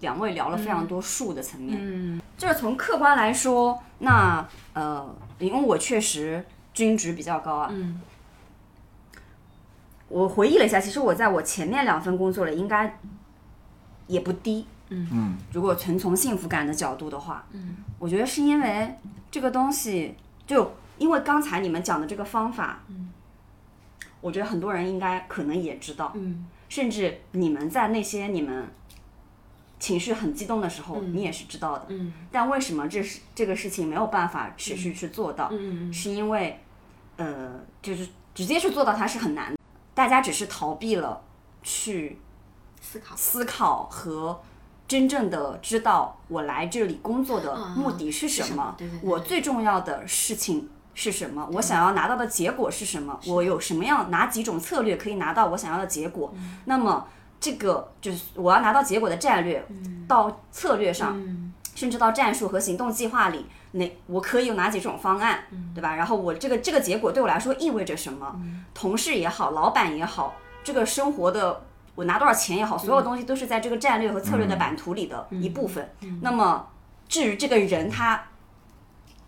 [0.00, 8.00] 两位聊了非常多术的层面，嗯，就是从客观来说，那呃，因为我确实均值比较高啊，嗯，
[10.08, 12.98] 我回忆了一下，其实我在我前面两份工作里应该
[14.06, 18.94] 也不低，嗯，如果纯从幸福感的角度的话，嗯，我觉得是因为
[19.30, 20.14] 这个东西，
[20.46, 23.10] 就因为刚才你们讲的这个方法，嗯，
[24.20, 28.66] 我觉得很多人应该可能也知道，嗯，甚至你们在那些你们
[29.80, 35.48] 情绪很激动的时候，你也是知道的，嗯，但为什么这是这个事情没有办法持续去做到？
[35.50, 36.60] 嗯是因为，
[37.16, 39.56] 呃，就是直接去做到它是很难的，
[39.94, 41.20] 大家只是逃避了
[41.62, 42.18] 去
[42.80, 43.16] 思考。
[43.16, 44.40] 思考和
[44.86, 56.30] 真正的知道我来这里工作的目的是什么，我最重要的事情是什么，我想要拿到的结果是什么，我有什么样哪几种策略可以拿到我想要的结果。
[56.36, 56.58] 嗯。
[56.66, 57.06] 那么
[57.40, 60.04] 这个就是我要拿到结果的战略，嗯。
[60.06, 61.18] 到策略上，
[61.74, 65.72] 甚至到战术和行动计划里，哪我可以有哪几种方案，嗯。
[65.74, 65.94] 对吧？
[65.96, 68.38] 然后我这个这个结果对我来说意味着什么？
[68.74, 71.62] 同事也好，老板也好，这个生活的
[71.94, 75.90] 我拿多少钱也好，所有东西都是在这个战略和策略的版图里的一部分。
[76.20, 76.68] 那么
[77.08, 78.22] 至于这个人他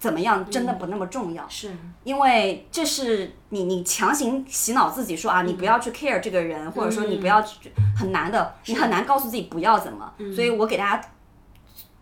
[0.03, 1.49] 怎么样，真的不那么重要。
[1.49, 10.13] 是，因为这是你你强行洗脑自己说啊，你不要去 care 这个人，或者说你不要去很难的，你很难告诉自己不要怎么。
[10.35, 11.09] 所以我给大家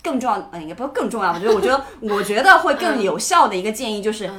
[0.02, 4.30] 更重要，嗯，也不是更重要，我觉得 我觉得我觉得会更有效的一个建议就是，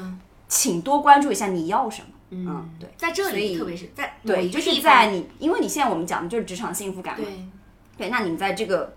[0.47, 2.07] 请多关注一下你要什么。
[2.31, 2.89] 嗯，对。
[2.97, 8.95] 在这里，特别是在对，就是在你，因为你现在我们讲的就是职场幸福感嘛，对，对，那你在这个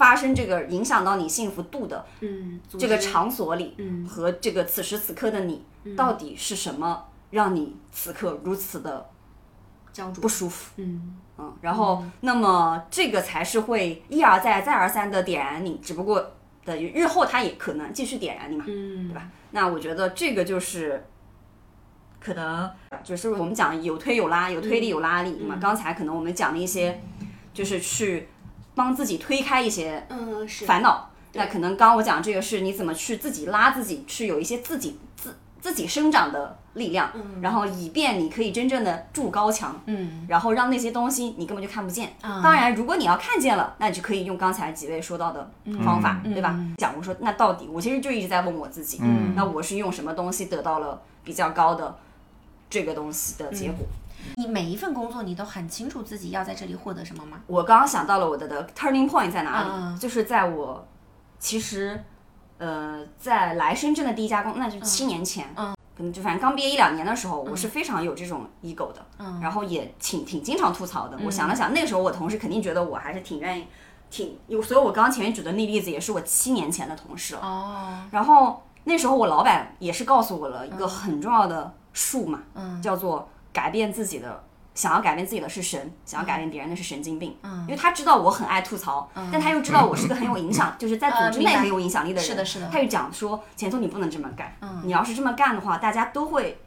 [0.00, 5.62] 发生这个影响到你幸福度的嗯，这个场所里，嗯和这个此时此刻的你，
[5.94, 9.10] 到底是什么让你此刻如此的
[10.22, 10.70] 不舒服？
[10.76, 16.32] 嗯嗯，然后那么这个才是会一而再再而三的点燃你，只不过
[16.64, 19.28] 等于日后它也可能继续点燃你嘛，嗯，对吧？
[19.50, 21.04] 那我觉得这个就是。
[22.22, 22.70] 可能
[23.02, 25.56] 就是我们讲有推有拉，有推力有拉力嘛。
[25.58, 27.00] 刚才可能我们讲了一些，
[27.54, 28.28] 就是去
[28.80, 31.10] 帮自己推开一些嗯是烦恼。
[31.34, 37.12] 那可能刚刚我讲这个是你怎么去自己拉自己，去有一些自己自自己生长的力量，
[37.42, 42.14] 然后以便你可以真正的筑高墙，嗯，然后让那些东西你根本就看不见。
[42.22, 45.50] 当然，如果你要看见了，那你就可以用刚才几位说到的
[45.84, 46.58] 方法，对吧？
[46.78, 51.96] 讲我说那到底，我其实就一直在问我自己，嗯那我是用什么东西得到了比较高的
[52.68, 53.86] 这个东西的结果？
[54.36, 57.40] 你每一份工作你都很清楚自己要在这里获得什么吗？
[57.46, 60.86] 我刚刚想到了我的的 turning point 在哪里，嗯就是在我
[61.38, 62.02] 其实
[62.58, 71.18] 呃在来深圳的第一家公，那就七年前，嗯可能就反正刚毕业一两年的时候，我是非常有这种 ego 的，嗯然后也挺挺经常吐槽的。
[71.24, 73.66] 我想了想，那个时候我同事肯定觉得我还是挺愿意。
[74.10, 77.40] 挺有，所以我刚刚前面举的那例子也是我七年前的同事了。
[77.42, 87.36] 哦，然后那时候我老板也是告诉我了一个很重要的数嘛，嗯叫做改变自己的，想要改变自己的是神，想要改变别人的是神经病。
[87.42, 87.60] 嗯。
[87.62, 92.24] 因为他知道我很爱吐槽，但他又知道我是个很有影响， 就是在组织内很有影响力的人。
[92.24, 92.68] 是的是的。
[92.72, 96.60] 他就讲说，钱总你不能这么干，你要是这么干的话，大家都会，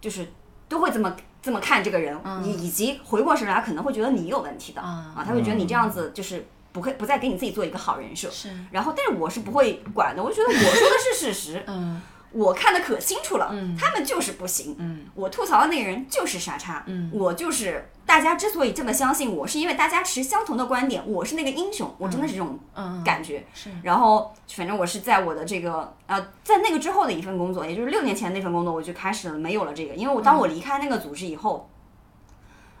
[0.00, 0.32] 就是
[0.68, 1.14] 都会这么。
[1.44, 4.80] 这么看这个人，以以及回过神来可能会觉得你有问题的。
[4.82, 5.12] 嗯。
[5.14, 12.00] 啊，他会觉得你这样子就是不会不再给你自己做一个好人设，是，然后，但是我是不会管的，我就觉得我说的是事实，嗯
[12.34, 13.76] 我看的可清楚了，嗯。
[13.78, 15.06] 他们就是不行，嗯。
[15.14, 17.10] 我吐槽的那个人就是傻叉，嗯。
[17.12, 23.44] 我就是大家之所以这么相信我，是因为大家持相同的观点，我是那个英雄，我真的是这种嗯，感觉。
[23.54, 31.70] 是，然后，反正我是在我的这个呃，在那个之后的一份工作，也就是六年前那份工作，我就开始没有了这个，因为我当我离开那个组织以后。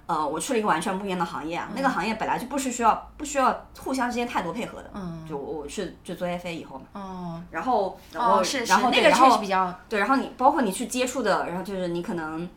[0.06, 7.42] 呃，我去了一个完全不一样的行业啊，那个行业本来就不是需要不需要互相之间太多配合的，嗯，就我我去就做 FA 以后嘛，哦。
[7.50, 12.48] 然后然后、哦是是，然后那个确实比较，对，然后你包括你去接触的，然后就是你可能，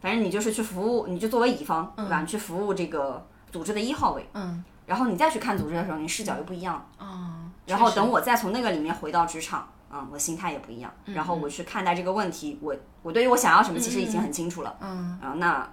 [0.00, 2.20] 反正你就是去服务，你就作为乙方，对吧？
[2.20, 6.86] 你去服务这个组织的一号位，嗯，然后你再去看组织的时候，你视角又不一样。
[6.98, 10.90] 哦，然后等我再从那个里面回到职场，嗯，我心态也不一样。
[11.06, 14.74] 然后我去看待这个问题，我我对于我想要什么其实已经很清楚了。
[14.80, 15.68] 嗯然后那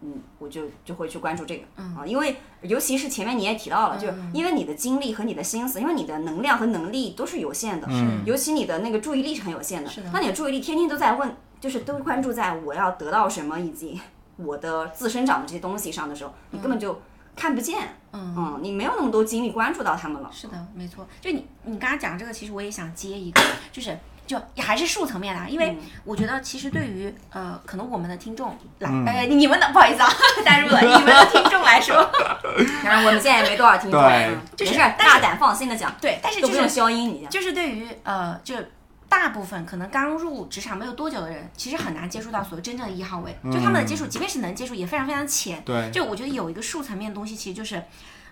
[0.00, 9.90] 嗯，我就就会去关注这个、啊，因为尤其是前面你也提到了，就是因为你的精力和你的心思，因为你的能量和能力都是有限的，嗯尤其你的那个注意力是很有限的。
[9.90, 14.00] 是的当你的注意力天天都在问，就是都关注在我要得到什么以及
[14.36, 17.00] 我的自生长的这些东西上的时候，你根本就
[17.34, 17.96] 看不见。
[18.12, 20.30] 嗯你没有那么多精力关注到他们了。
[20.32, 21.06] 是的，没错。
[21.20, 23.40] 就你你刚刚讲这个，其实我也想接一个，
[23.70, 23.98] 就是
[24.28, 30.08] 就也还是术层面的啊，因为我觉得其实对于呃，可能我们的听众来，呃，你们的 不好意思啊，
[30.44, 31.96] 带入了你们的听众来说，
[32.84, 34.00] 当然我们现在也没多少听众，
[34.54, 37.30] 就是没事儿，大胆放心的讲，对，但是都不用就是消音，你讲。
[37.30, 38.54] 就是对于呃，就
[39.08, 45.62] 大部分可能刚入职场没有多久的人，其实很难接触到所谓真正的一号位，就他们的接触，即便是能接触，也非常非常浅。
[45.64, 47.82] 对就我觉得有一个术层面的东西，其实就是，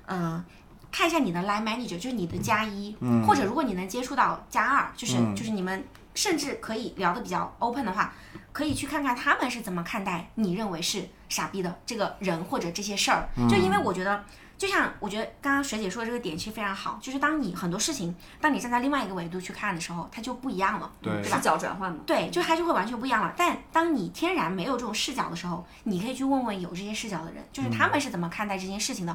[0.05, 0.45] 呃，
[0.91, 5.85] 看一下你的 line manager，就是你的加一、或者如果你能接触到加二，就是、就是你们
[6.15, 8.13] 甚至可以聊得比较 open 的话，
[8.53, 13.29] 可以去看看他们是怎么看待你认为是傻逼的这个人或者这些事儿。
[13.49, 14.25] 就因为我觉得。
[14.59, 20.91] 就像我觉得刚刚学姐说的这个点其实非常好，就是当你很多事情，当你站在另外一个维度去看的时候，它就不一样了。
[21.03, 23.35] 对视角转换嘛，对，就它就会完全不一样了。
[23.37, 29.15] 但当你天然没有这种视角的时候，你可以去问问有这些视角的人，就是他们是怎么看待这件事情的，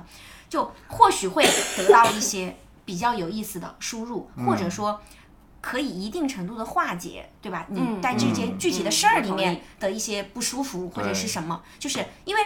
[0.51, 1.45] 就或许会
[1.77, 4.99] 得到一些比较有意思的输入，或者说
[5.61, 7.65] 可以一定程度的化解，对吧？
[7.69, 12.41] 你嗯在这件嗯具体的嗯事儿里面的一些不舒服或者是什么，就是因为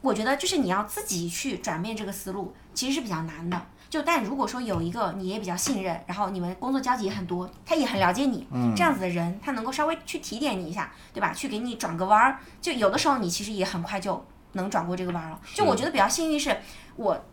[0.00, 3.66] 我觉得就是你要自己去转变这个思路，其实是比较难的。
[3.90, 11.32] 就但如果说有一个你也比较信任，然后你们工作交集也很多，他也很了解你，这样子的人，他能够稍微去提点你一下，对吧？
[11.32, 15.40] 去给你转个弯儿，就有的时候你其实也很快就能转过这个弯儿了。
[15.54, 16.56] 就我觉得比较幸运是，
[16.96, 17.24] 我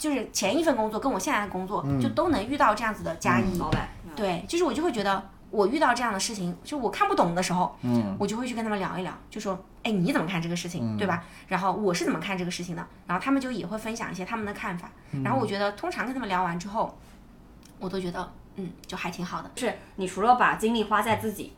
[0.00, 3.86] 就是前一份工作跟我现在的工作，就都能遇到这样子的加一，老板，
[4.16, 11.22] 对，就是我就会觉得，我遇到这样的事情，就我看不懂的时候，嗯，我就会去跟他们聊一聊，就说，哎，你怎么看这个事情，对吧？
[11.48, 14.90] 然后我是怎么看这个事情的，然后他们就也会分享一些他们的看法，
[15.22, 16.96] 然后我觉得通常跟他们聊完之后，
[17.78, 19.50] 我都觉得，嗯，就还挺好的。
[19.56, 21.52] 是你除了把精力花在自己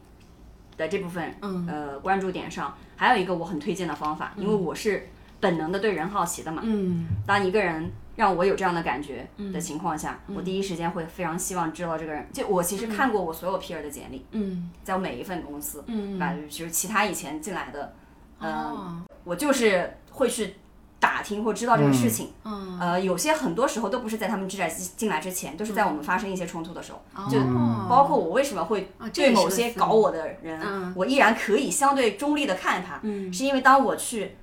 [0.76, 1.64] 的这部分嗯。
[1.68, 6.62] 呃关注点上，还有一个我很推荐的方法，因为我是本能的对人好奇的嘛。
[6.64, 7.06] 嗯。
[7.24, 12.28] 当一个人让我有这样的感觉的情况下，我第一时间会非常希望知道这个人。
[12.32, 14.70] 就我其实看过我所有 peer 的简历，嗯。
[14.84, 16.34] 在我每一份公司，嗯吧？
[16.48, 17.94] 就是其他以前进来的，
[18.40, 19.02] 嗯、哦。
[19.24, 20.56] 我就是会去
[20.98, 22.32] 打听或知道这个事情。
[22.44, 22.78] 嗯。
[22.78, 27.00] 呃，有些很多时候都不是在他们进来进来之前，都是在我们发生一些冲突的时候。
[27.30, 30.92] 就哦包括我为什么会对某些搞我的人，嗯。
[30.94, 33.32] 我依然可以相对中立的看他，嗯。
[33.32, 34.36] 是因为当我去，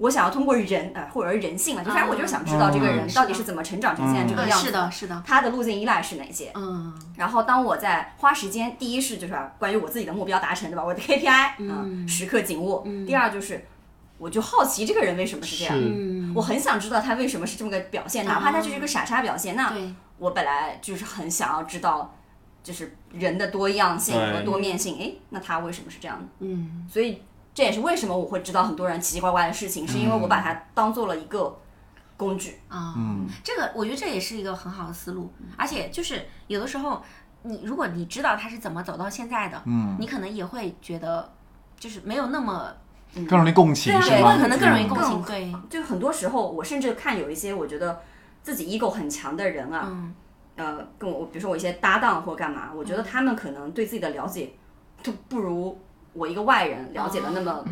[0.00, 6.50] 我想要通过人呃或者是人性嘛，就反正我就是想知道这个人嗯到底是怎么成长成现在这个嗯样子，是的，是的，他的路径依赖是哪些？
[6.54, 6.92] 嗯。
[7.16, 10.82] 然后当我在花时间，第一是就是关于我自己的目标达成，对吧？
[10.82, 12.82] 我的 KPI 嗯、时刻紧握。
[13.06, 13.62] 第二就是，
[14.16, 19.70] 我就好奇这个人为什么是这样，嗯，我很想知道他为什么是这么个表现，哪怕他就是个傻叉表现，那，
[20.18, 22.14] 我本来就是很想要知道，
[22.62, 24.98] 就是人的多样性和多面性。
[24.98, 26.26] 诶，那他为什么是这样的？
[26.40, 26.86] 嗯。
[26.90, 27.22] 所以
[27.52, 31.58] 这也是为什么我会知道很多人奇奇怪怪的事情，是因为我把它当做了一个
[32.16, 32.60] 工具。
[32.68, 33.26] 啊，嗯。
[33.42, 37.02] 这个我觉得这也是一个很好的思路，而且就是有的时候，
[37.42, 41.32] 你如果你知道他是怎么走到现在的，嗯，你可能也会觉得
[41.78, 42.72] 就是没有那么
[43.28, 44.38] 更容易共情对啊？
[44.40, 44.88] 可能更容易嗯。
[44.88, 48.00] 共情，对，就很多时候，我甚至看有一些我觉得
[48.42, 50.14] 自己 ego 很强的人啊，嗯。
[50.56, 54.52] 呃，跟我比如说我一些搭档或干嘛，我觉得他们可能对自己的了解
[55.02, 55.80] 都不如
[56.12, 57.64] 我一个外人了解的那么，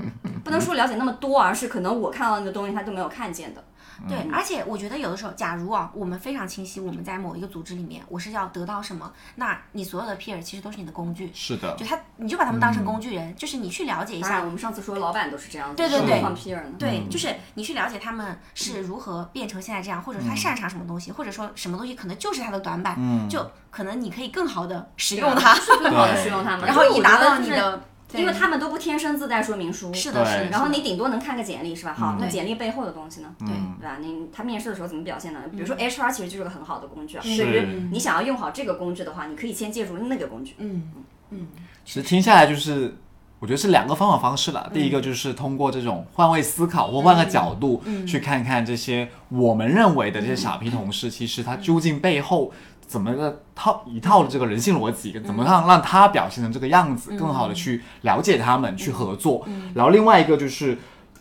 [0.44, 3.64] 不能说了解那么多，而是可能我看到那个东西他都没有看见的。
[4.08, 11.74] 对，而且我觉得有的时候，假如啊，我们非常清晰我们在某一个组织里面，我是要得到什么，那你所有的 peer 其实都是你的工具，是的。
[11.76, 14.44] 就，他你就把他们当成工具人，就是你去了解一当然，下。
[14.44, 16.22] 我们上次说老板都是这样子，对对对。
[16.22, 16.70] 放 peer 呢。
[16.78, 22.96] 对，就是你去了解他们是如何变成现在这样，或者说他擅长什么东西，或者说什么东西可能就是他的短板，
[23.28, 27.82] 就可能你可以更好的使用它，更好的使用他们，然后以达到你的，
[28.14, 31.92] 因为他们都不天生自带说明书，是的，是的，然后你顶多能看个简历是吧？
[31.92, 33.34] 好，那简历背后的东西呢？
[33.40, 33.98] 对嗯对吧？
[34.00, 35.40] 你他面试的时候怎么表现呢？
[35.52, 37.20] 比如说 HR 其实就是个很好的工具啊。
[37.22, 40.54] 是对于你想要用好这个工具的话，你可以先借助那个工具。
[40.58, 40.84] 嗯
[41.84, 42.96] 其实听下来就是，
[43.38, 44.70] 我觉得是两个方法方式了。
[44.72, 52.50] 第一个就是通过这种换位思考或换个角度，去看看这些我们认为的这些傻逼同事，其实他究竟背后
[52.88, 59.46] 怎么个套一套的这个人性逻辑，怎么让让他表现成这个样子，更好的去了解他们，去合作。
[59.74, 60.76] 然后另外一个就是，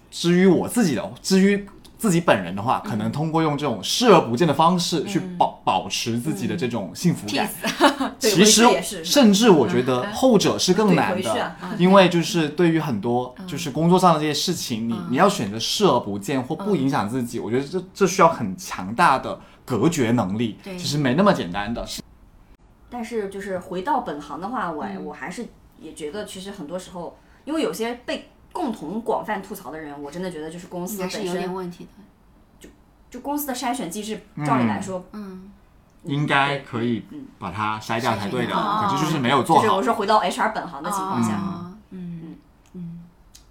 [0.09, 1.67] 至于我自己的，至于。
[1.99, 7.49] 自己本人的话，可能通过用这种视而不见的方式去保、保持自己的这种幸福感。
[8.21, 8.63] 对其实
[9.03, 20.77] 甚至我觉得后者是更难的因为就是对于很多就是工作上的这些事情，你你要选择视而不见或不影响自己，我觉得这这需要很强大的隔绝能力，对。
[20.77, 21.85] 其实没那么简单的。
[22.89, 25.03] 但是就是回到本行的话，我、嗯。
[25.03, 25.45] 我还是
[25.77, 32.69] 也觉得，其实很多时候，因为有些被共同广泛吐槽的人，我真的觉得就是公司本应该是有点身，问题的。
[33.09, 35.49] 就公司的筛选机制，照理来说，嗯，
[36.03, 37.05] 应该可以
[37.39, 39.61] 把它筛掉才对的，可是就是没有做好。
[39.61, 39.81] 就是我。
[39.81, 41.39] 说回到 HR 本行的情况下，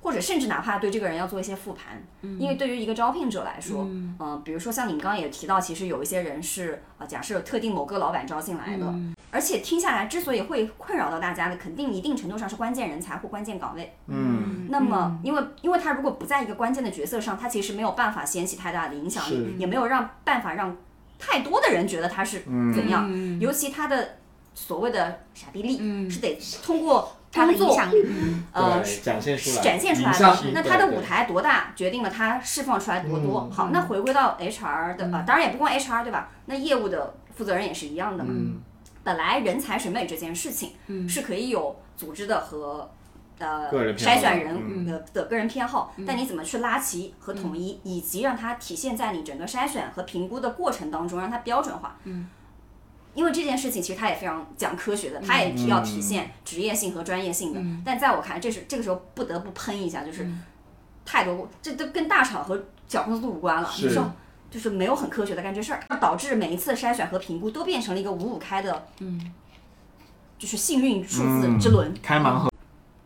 [0.07, 2.01] 或者甚至哪怕对这个人要做一些复盘，
[2.39, 3.83] 因为对于一个招聘者来说，
[4.21, 8.95] 嗯、比如说像你们刚刚也提到，其实有一些人是呃，假设特定某个老板招进来的，
[9.33, 13.97] 而且听下来之所以会困扰到大家的，肯定一定程度上是关键人才或关键岗位。
[14.07, 20.77] 嗯，那么，因为因为他如果不在一个关键的角色上，他其实没有办法掀起太大的影响力，也没有让办法让
[21.19, 22.43] 太多的人觉得他是
[22.73, 23.11] 怎样。
[23.41, 24.19] 尤其他的
[24.55, 28.07] 所谓的傻逼力，是得通过他的工作影响力，
[28.53, 30.13] 呃对展现出来，展现出来。
[30.13, 33.49] 的那他的舞台多大，决定了他释放出来多多。
[33.51, 36.31] 嗯好，那回归到 HR 的啊、当然也不光 HR 对吧？
[36.47, 38.31] 那业务的负责人也是一样的嘛。
[38.33, 38.61] 嗯
[39.05, 40.73] 本来人才审美这件事情，
[41.09, 42.91] 是可以有组织的和。
[43.39, 51.99] 呃，个人偏好筛选人嗯的的个人偏好，但你怎么去拉齐和统一，以及让它体现在你整个筛选和评估的过程当中，让它标准化。
[52.05, 52.27] 嗯，
[53.17, 57.61] 因为这件事情其实它也非常讲科学的，它也要体现职业性和专业性的。
[57.85, 60.31] 但在我看来，这是这个时候不得不喷一下，就是
[61.05, 63.87] 太多，这都跟大厂和小公司都无关了，是。
[63.87, 64.07] 有时候
[64.49, 69.33] 就是没有很科学的干这事儿，导致每一次筛选和评估都变成了一个五五开的，嗯，
[70.39, 71.93] 就是幸运数字之轮。
[72.03, 72.51] 开盲盒，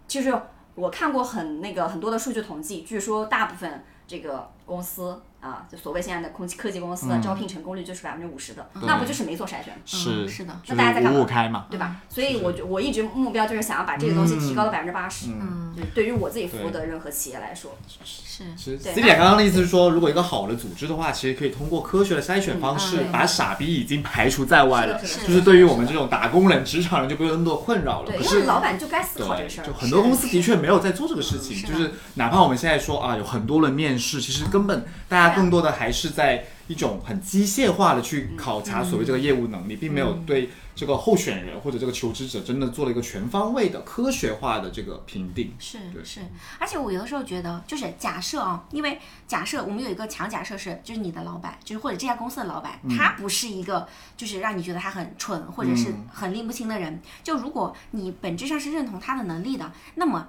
[0.07, 0.37] 其实
[0.75, 11.97] 我看过很那个很多的数据统计，据说大部分这个公司啊，就所谓现在的空气科技公司的招聘成功率就是百分之五十的，那不就是没做筛选吗，是嗯是的那大家在干嘛五五开嘛，对吧？
[12.09, 25.01] 所以我就我一直目标就是想要把这个东西提高到百分之八十，嗯，就对于我自己服务的任何企业来说，是其实对 C 姐刚刚的意思是说，如果一个好的组织的话，其实可以通过科学的筛选方式，嗯把傻逼已经排除在外了。
[25.01, 28.13] 就是对于我们这种打工人、职场人就不会有那么多困扰了。
[28.13, 29.73] 对，老板就该思考这个事，儿就。
[29.73, 45.53] 很多公司的确没有在做这个事情，是就是哪怕我们现在说啊，有很多人面试，其实根本大家更多的还是在一种很机械化的去考察所谓这个业务能力，并没有对这个候选人或者这个求职者真的做了一个全方位的科学化的这个评定。
[45.59, 46.21] 是是，
[46.59, 53.87] 而且我有的时候觉得，就是假设啊，因为假设我们有一个强假设是，就是你的老板，就是或者这家公司的老板，他不是一个
[54.17, 57.03] 就是让你觉得他很蠢或者是很拎不清的人。
[57.25, 60.29] 就如果你本质上是认同他的能力的，那么。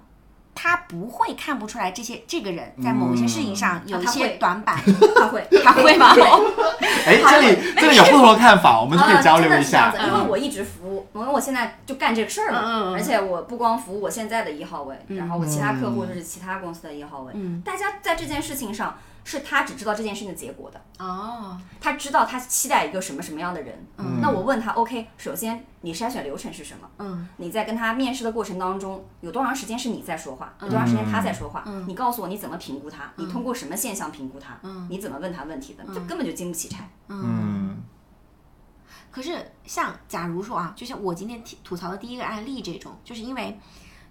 [0.53, 4.37] 他不会看不出来这些这个人在某些事情上有一些他会。
[4.37, 4.77] 短板，
[5.15, 6.13] 他会，他会吗？
[7.05, 17.31] 哎，这里这里有不同的看法，我们就可以交流一下因为我一直服务，因为我现在就干这个事儿嘛，嗯而且我不光服务我现在的一号位，然后我其他客户就是其他公司的一号位。
[17.35, 17.61] 嗯。
[17.65, 23.85] 大家在这件事情上，是他只知道这件事情的结果的，哦，他知道他期待一个什么什么样的人。
[24.21, 26.89] 那我问他，OK，首先你筛选流程是什么？
[26.97, 31.63] 嗯你在跟他面试的过程当中，有多长时间是你在说话，有多长时间他在说话？
[31.87, 34.59] 你告诉我你怎么评估他，你通过什么现象评估他？
[34.89, 35.83] 你怎么问他问题的？
[35.93, 36.89] 这根本就经不起拆。
[37.07, 37.77] 嗯，
[39.11, 43.59] 可是像假如说啊，就像我今天提吐槽的第一个案例这种，就是因为。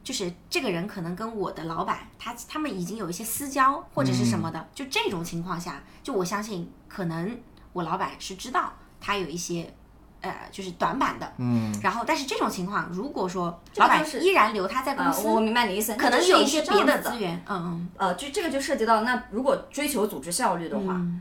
[0.03, 7.39] 就是这个人可能跟我的老板，他他们已经有一些私交或者是什么的，就这种情况下，就我相信可能
[7.73, 9.73] 我老板是知道他有一些
[10.21, 17.89] 呃就是短板的，嗯，然后但是这种情况，如果说老板依然留他在公啊，司，我明白你的意思，可能是有一些别的的资源，嗯嗯。
[17.97, 21.21] 呃，就这个就涉及到，那如果追求组织效率的话，嗯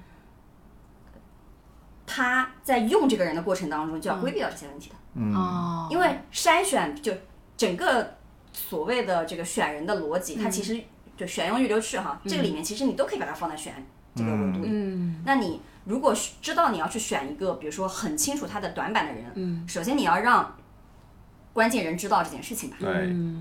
[2.11, 5.31] 他在用这个人的过程当中就要规避掉这些问题的，嗯。
[5.35, 7.13] 哦，因为筛选就
[7.55, 8.17] 整个
[8.53, 10.79] 所谓的这个选人的逻辑，嗯它其实
[11.17, 13.73] 就选用预留去哈，这个里面其实你都可以把它放在选
[14.15, 14.67] 这个维度里。
[14.69, 20.55] 嗯那你如果知道你要去选一个，比如说很清楚他的短板的人，嗯首先你要让
[21.51, 22.77] 关键人知道这件事情吧，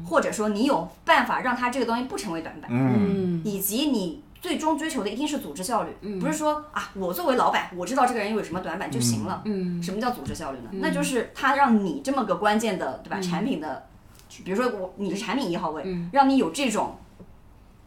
[0.06, 2.70] 或者说你有办法让他这个东西不成为短板。
[3.44, 9.42] 以及你最终追求的一定是组织效率，不是说啊，我作为老板，我知道这个人有什么短板就行了。
[9.44, 10.70] 嗯什么叫组织效率呢？
[10.72, 13.20] 那就是他让你这么个关键的，对吧？
[13.20, 13.87] 产品的，
[14.44, 16.98] 比如说我你是产品一号位，让你有这种，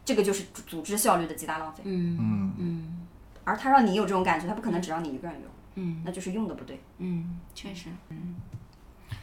[0.04, 1.82] 这个就是组组织效率的极大浪费。
[1.84, 2.98] 嗯嗯嗯
[3.44, 6.80] 而他让你有这种感觉，他不可能只让你一个人用，嗯那就是用的不对。
[6.98, 8.36] 嗯，确实，嗯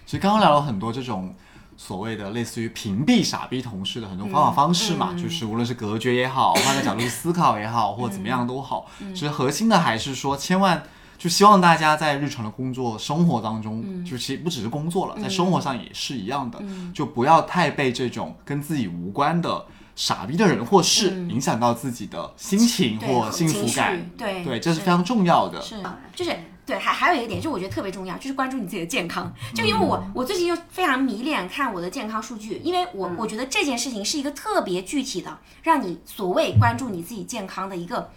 [0.05, 1.33] 其实刚刚聊了很多这种
[1.77, 10.83] 所谓的类似于屏蔽傻逼同事的很多方法方式嘛，就是无论是隔绝也好，换个角度去思考也好，或者怎么样都好，其实核心的还是说，千万
[11.19, 16.59] 就希望大家在日常的工作生活当中，就其实不只是工作了，在生活上也是一样的，
[16.91, 19.65] 就不要太被这种跟自己无关的。
[19.95, 25.61] 傻逼的人或事影响到自己的心情或幸福感，对对，这是非常重要的。
[25.61, 25.75] 是，
[26.15, 26.33] 就是
[26.65, 29.29] 对，还还有一个点，就我觉得特别重要，就是关注你自己的健康。
[29.53, 38.09] 就因为我我最近就非常迷恋看我的健康数据，因为我我觉得这件事情是一个特别具体的，让你所谓关注你自己健康的一个。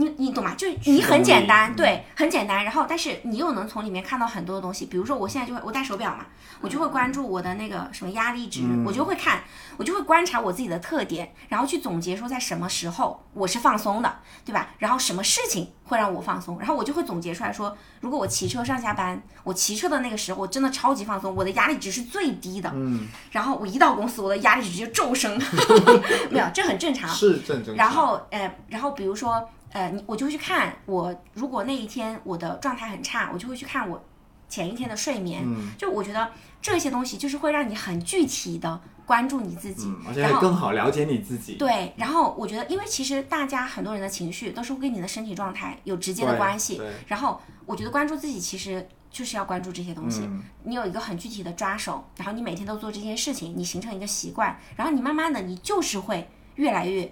[0.00, 0.54] 你你懂吗？
[0.56, 2.64] 就你很简单，对，很简单。
[2.64, 4.86] 然后，但是你又能从里面看到很多的东西。
[4.86, 6.24] 比如说，我现在就会我戴手表嘛，
[6.62, 9.42] 我就会关注我的那个什么压力值，我就会看，
[9.76, 14.70] 我就会观察我自己的特点，然后去总结说在什么时候我是放松的，对吧？
[14.78, 22.70] 然后什么事情会让我放松，然后我就会总结出来说，如果我骑车上下班，我骑车的那个时候我真的超级放松，我的压力值是最低的。
[22.74, 23.06] 嗯。
[23.32, 25.38] 然后我一到公司，我的压力值就骤升。
[26.30, 27.06] 没有，这很正常。
[27.10, 27.76] 是正正常。
[27.76, 29.46] 然后，呃，然后比如说。
[29.72, 34.02] 呃，你我就会去看我，如果那一天我的状态很差，我就会去看我
[34.48, 35.42] 前一天的睡眠。
[35.44, 36.28] 嗯，就我觉得
[36.60, 41.54] 这些东西就是会让你很具体的关注你自己，而且更好了解你自己。
[41.54, 46.82] 对，然后我觉得，因为其实大家很多人的情绪都是跟你的身体状态有直接的关系。
[47.06, 50.28] 然后我觉得关注自己其实就是要关注这些东西。
[50.64, 57.08] 你有一个很具体的抓手，然后你每天都做这件事情，你形成一个习惯，然后你慢慢的你就是会越来越。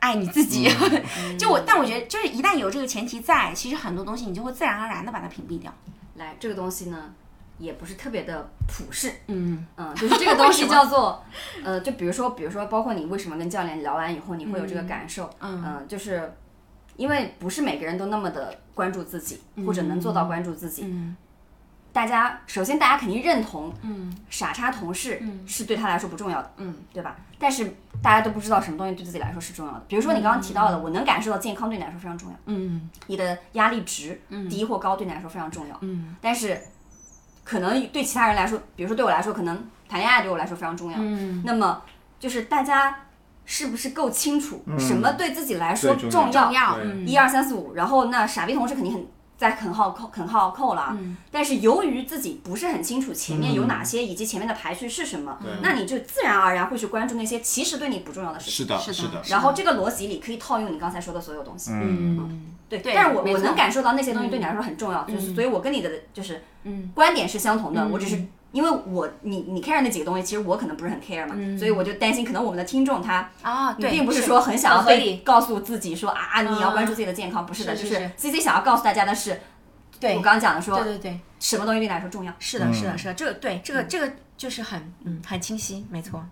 [0.00, 0.68] 爱你自己，
[1.38, 5.72] 就我，但我觉得就是一旦有这个前提在，其实很多东西你就会自然而然的把它屏蔽掉。
[6.16, 7.12] 来，这个东西呢，
[7.58, 9.66] 也不是特别的普世，嗯。
[9.76, 11.24] 嗯，就是这个东西 叫做，
[11.64, 16.34] 呃，就比如说，比如说，包括你为什么跟教练聊完以后你会有这个感受，嗯，就是
[16.96, 20.84] 因为不是每个人都那么的关注自己，或者能做到关注自己。
[21.94, 27.16] 大家首先，大家肯定认同，嗯，傻叉同事是对他来说不重要的，嗯，对吧？
[27.38, 27.72] 但是
[28.02, 29.80] 大家都不知道什么东西对自己来说是重要的。
[29.86, 34.20] 比如说你刚刚提到的，我能感受到健康对你来说非常重要，嗯，你的压力值
[34.50, 36.60] 低或高对你来说非常重要，嗯，但是
[37.44, 41.80] 可能对其他人来说，比如说对我来说，可能谈恋爱对我来说非常重要，嗯，那么
[42.18, 43.02] 就是大家
[43.44, 46.50] 是不是够清楚什么对自己来说重要？
[47.06, 49.06] 一二三四五，然后那傻逼同事肯定很。
[49.44, 50.96] 在肯号扣肯号扣了，
[51.30, 58.54] 但是由于自己不是很清楚前面有哪些，以及前面的排序是什么，那你就自然而然会去关注那些其实对你不重要的事情。
[58.54, 59.22] 是的，是的。
[59.28, 61.72] 然后这个逻辑里可以套用你刚才说的所有东西。
[61.72, 62.80] 嗯，对。
[62.82, 66.42] 但是我我能感受到那些东西对你来说很重要，就是所以我跟你的就是
[66.94, 68.24] 观点是相同的，我只是。
[68.54, 79.40] 因为我你你 care 那几个东西，其实我可能不是很 care 嘛，所以我就担心，可能我们的听众他啊，你并不是说很想要被告诉自己说啊，你要关注自己的健康，不是的，就是 C C 想要告诉大家的是，
[79.98, 80.16] 对。
[80.16, 82.32] 我刚刚讲的说，对对对，什么东西对你来说重要？
[82.38, 86.24] 是的，是的，是的，这个对这个这个就是很嗯很清晰，没错。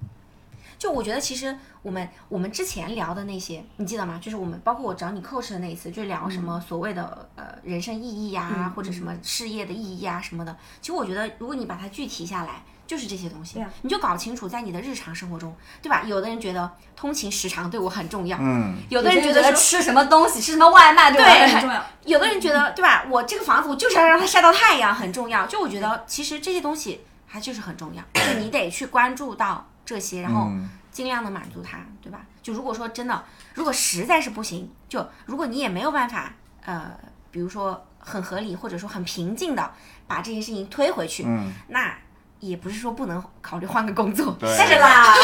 [0.79, 4.19] 就我觉得，其实我们我们之前聊的那些，你记得吗？
[4.23, 10.57] 就是我们包括我找你 coach 的那一次，就聊什么所谓的呃人生意义呀，或者什么事业的意义啊什么的。
[10.81, 16.03] 其实我觉得，如果你把它具体下来，就是这些东西，你就搞清楚在你的日常生活中，对吧？
[16.05, 23.07] 有的人觉得通勤时长对我很重要，嗯，有的人觉得吃什么东西，吃什么外卖对我很重要，有的人觉得对吧？
[23.09, 25.47] 我这个房子我就是要让它晒到太阳很重要。
[25.47, 27.01] 就我觉得其实这些东西
[27.31, 29.69] 它就是很重要，就你得去关注到。
[29.85, 30.51] 这些，然后
[30.91, 32.25] 尽量的满足他，对吧？
[32.43, 33.25] 就如果说真的，
[33.55, 36.33] 如果实在是不行，就如果你也没有办法，
[36.65, 36.91] 呃，
[37.31, 39.73] 比如说很合理或者说很平静的
[40.07, 41.25] 把这些事情推回去，
[41.69, 41.95] 那。
[42.43, 45.15] 也不是说不能考虑换个工作，但是啦，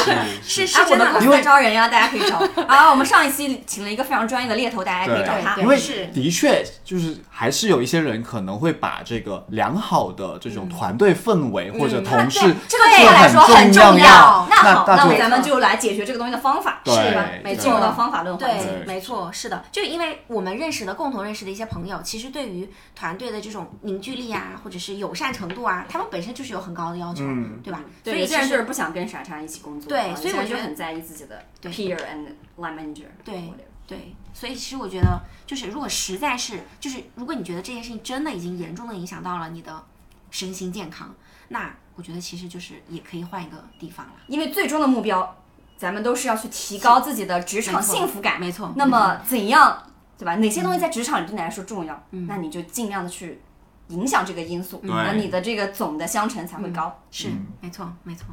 [0.40, 0.84] 是是。
[0.86, 2.38] 真的，我们在招人呀，大家可以找。
[2.66, 5.56] 啊，我们上一期请了一个非常专业的猎头，大家可以找他。
[5.60, 5.76] 因为
[6.14, 12.38] 的确就是还是有一些人可能会把这个良好的这种团队氛围或者同事，
[12.68, 14.46] 这个对他来说很重要。
[14.48, 17.26] 那好，那咱们就来解决这个东西的方法，是吧？
[17.42, 18.84] 没错，进入到方法论环节。
[18.86, 27.82] 没错，是的，就因为我们认识的共同认识的一些朋友，其实对于团队的这种凝聚力啊，或者是友善程度啊，他们本身就是有很高的要求，对吧？
[28.04, 33.06] 所以有些人就是不想跟傻叉一起工作，对，所以我就很在意自己的 peer and line manager。
[33.24, 33.52] 对
[33.86, 39.82] 对，所以其实我觉得，就是如果实在是，就是如果你觉得这件事情真的已经严重的影响到了你的
[40.30, 41.14] 身心健康，
[41.48, 44.12] 那我觉得其实就是也可以换一个地方了。
[44.26, 45.36] 因为最终的目标，
[45.76, 48.72] 咱们都是要去提高自己的职场幸福感，没错。
[48.76, 49.82] 那么怎样，
[50.18, 50.36] 对吧？
[50.36, 52.06] 哪些东西在职场里对你来说重要？
[52.10, 53.40] 那你就尽量的去。
[53.88, 57.00] 影响这个因素，那你的这个总的相乘才会高。
[57.10, 57.28] 是，
[57.60, 58.26] 没错，没错。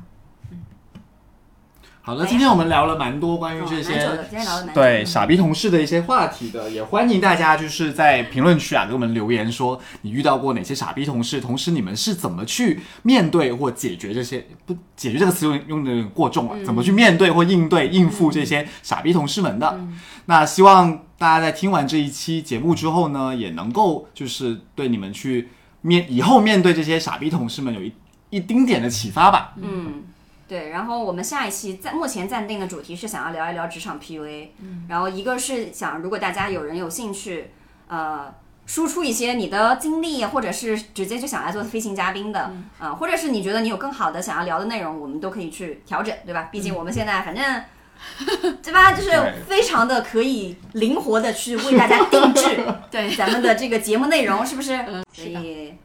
[2.06, 4.28] 好的，今天我们聊了蛮多关于这些
[4.76, 19.80] 对傻逼同事的一些话题的，也欢迎大家就是在评论区啊给我们留言说你遇到过哪些傻逼同事，同时你们是怎么去面对或解决这些不解决这个词用用的有点过重啊，怎么去面对或应对应付这些傻逼同事们的？
[20.28, 25.50] 那希望大家在听完这一期节目之后呢，也能够就是对你们去
[25.82, 27.92] 面以后面对这些傻逼同事们有一
[28.30, 29.56] 一丁点的启发吧。
[29.58, 30.04] 嗯，
[30.48, 30.70] 对。
[30.70, 37.52] 然后我们下一期暂目前暂定的主题是想要聊一聊职场 PUA，嗯、然后一个是想如果大家有人有兴趣，
[37.88, 38.34] 呃。
[38.68, 46.50] 输出一些你的经历，或者是直接就想来做飞行嘉宾的，嗯、或者是你觉得你有更好的想要聊的内容，我们都可以去调整，对吧？
[46.52, 47.64] 毕竟我们现在反正，
[48.64, 48.92] 对吧？
[48.92, 49.12] 就是
[49.48, 52.58] 非常的可以灵活的去为大家定制
[52.90, 54.84] 对，咱们的这个节目内容，是不是？
[55.14, 55.76] 所以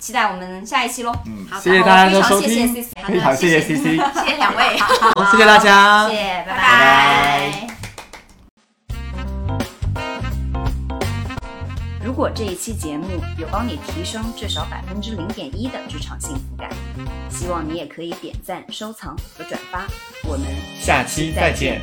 [0.00, 1.12] 期待我们下一期喽。
[1.26, 3.82] 嗯好，谢谢大家的收非常谢谢听常谢谢 CC，
[4.24, 4.78] 谢谢两位。
[4.78, 7.66] 好，谢谢大家，谢谢，拜拜拜
[12.02, 13.06] 如果这一期节目
[13.38, 16.68] 有帮你提升至少百分之零点一的职场幸福感，
[17.30, 19.86] 希望你也可以点赞、收藏和转发。
[20.24, 20.46] 我们
[20.80, 21.80] 下期再见。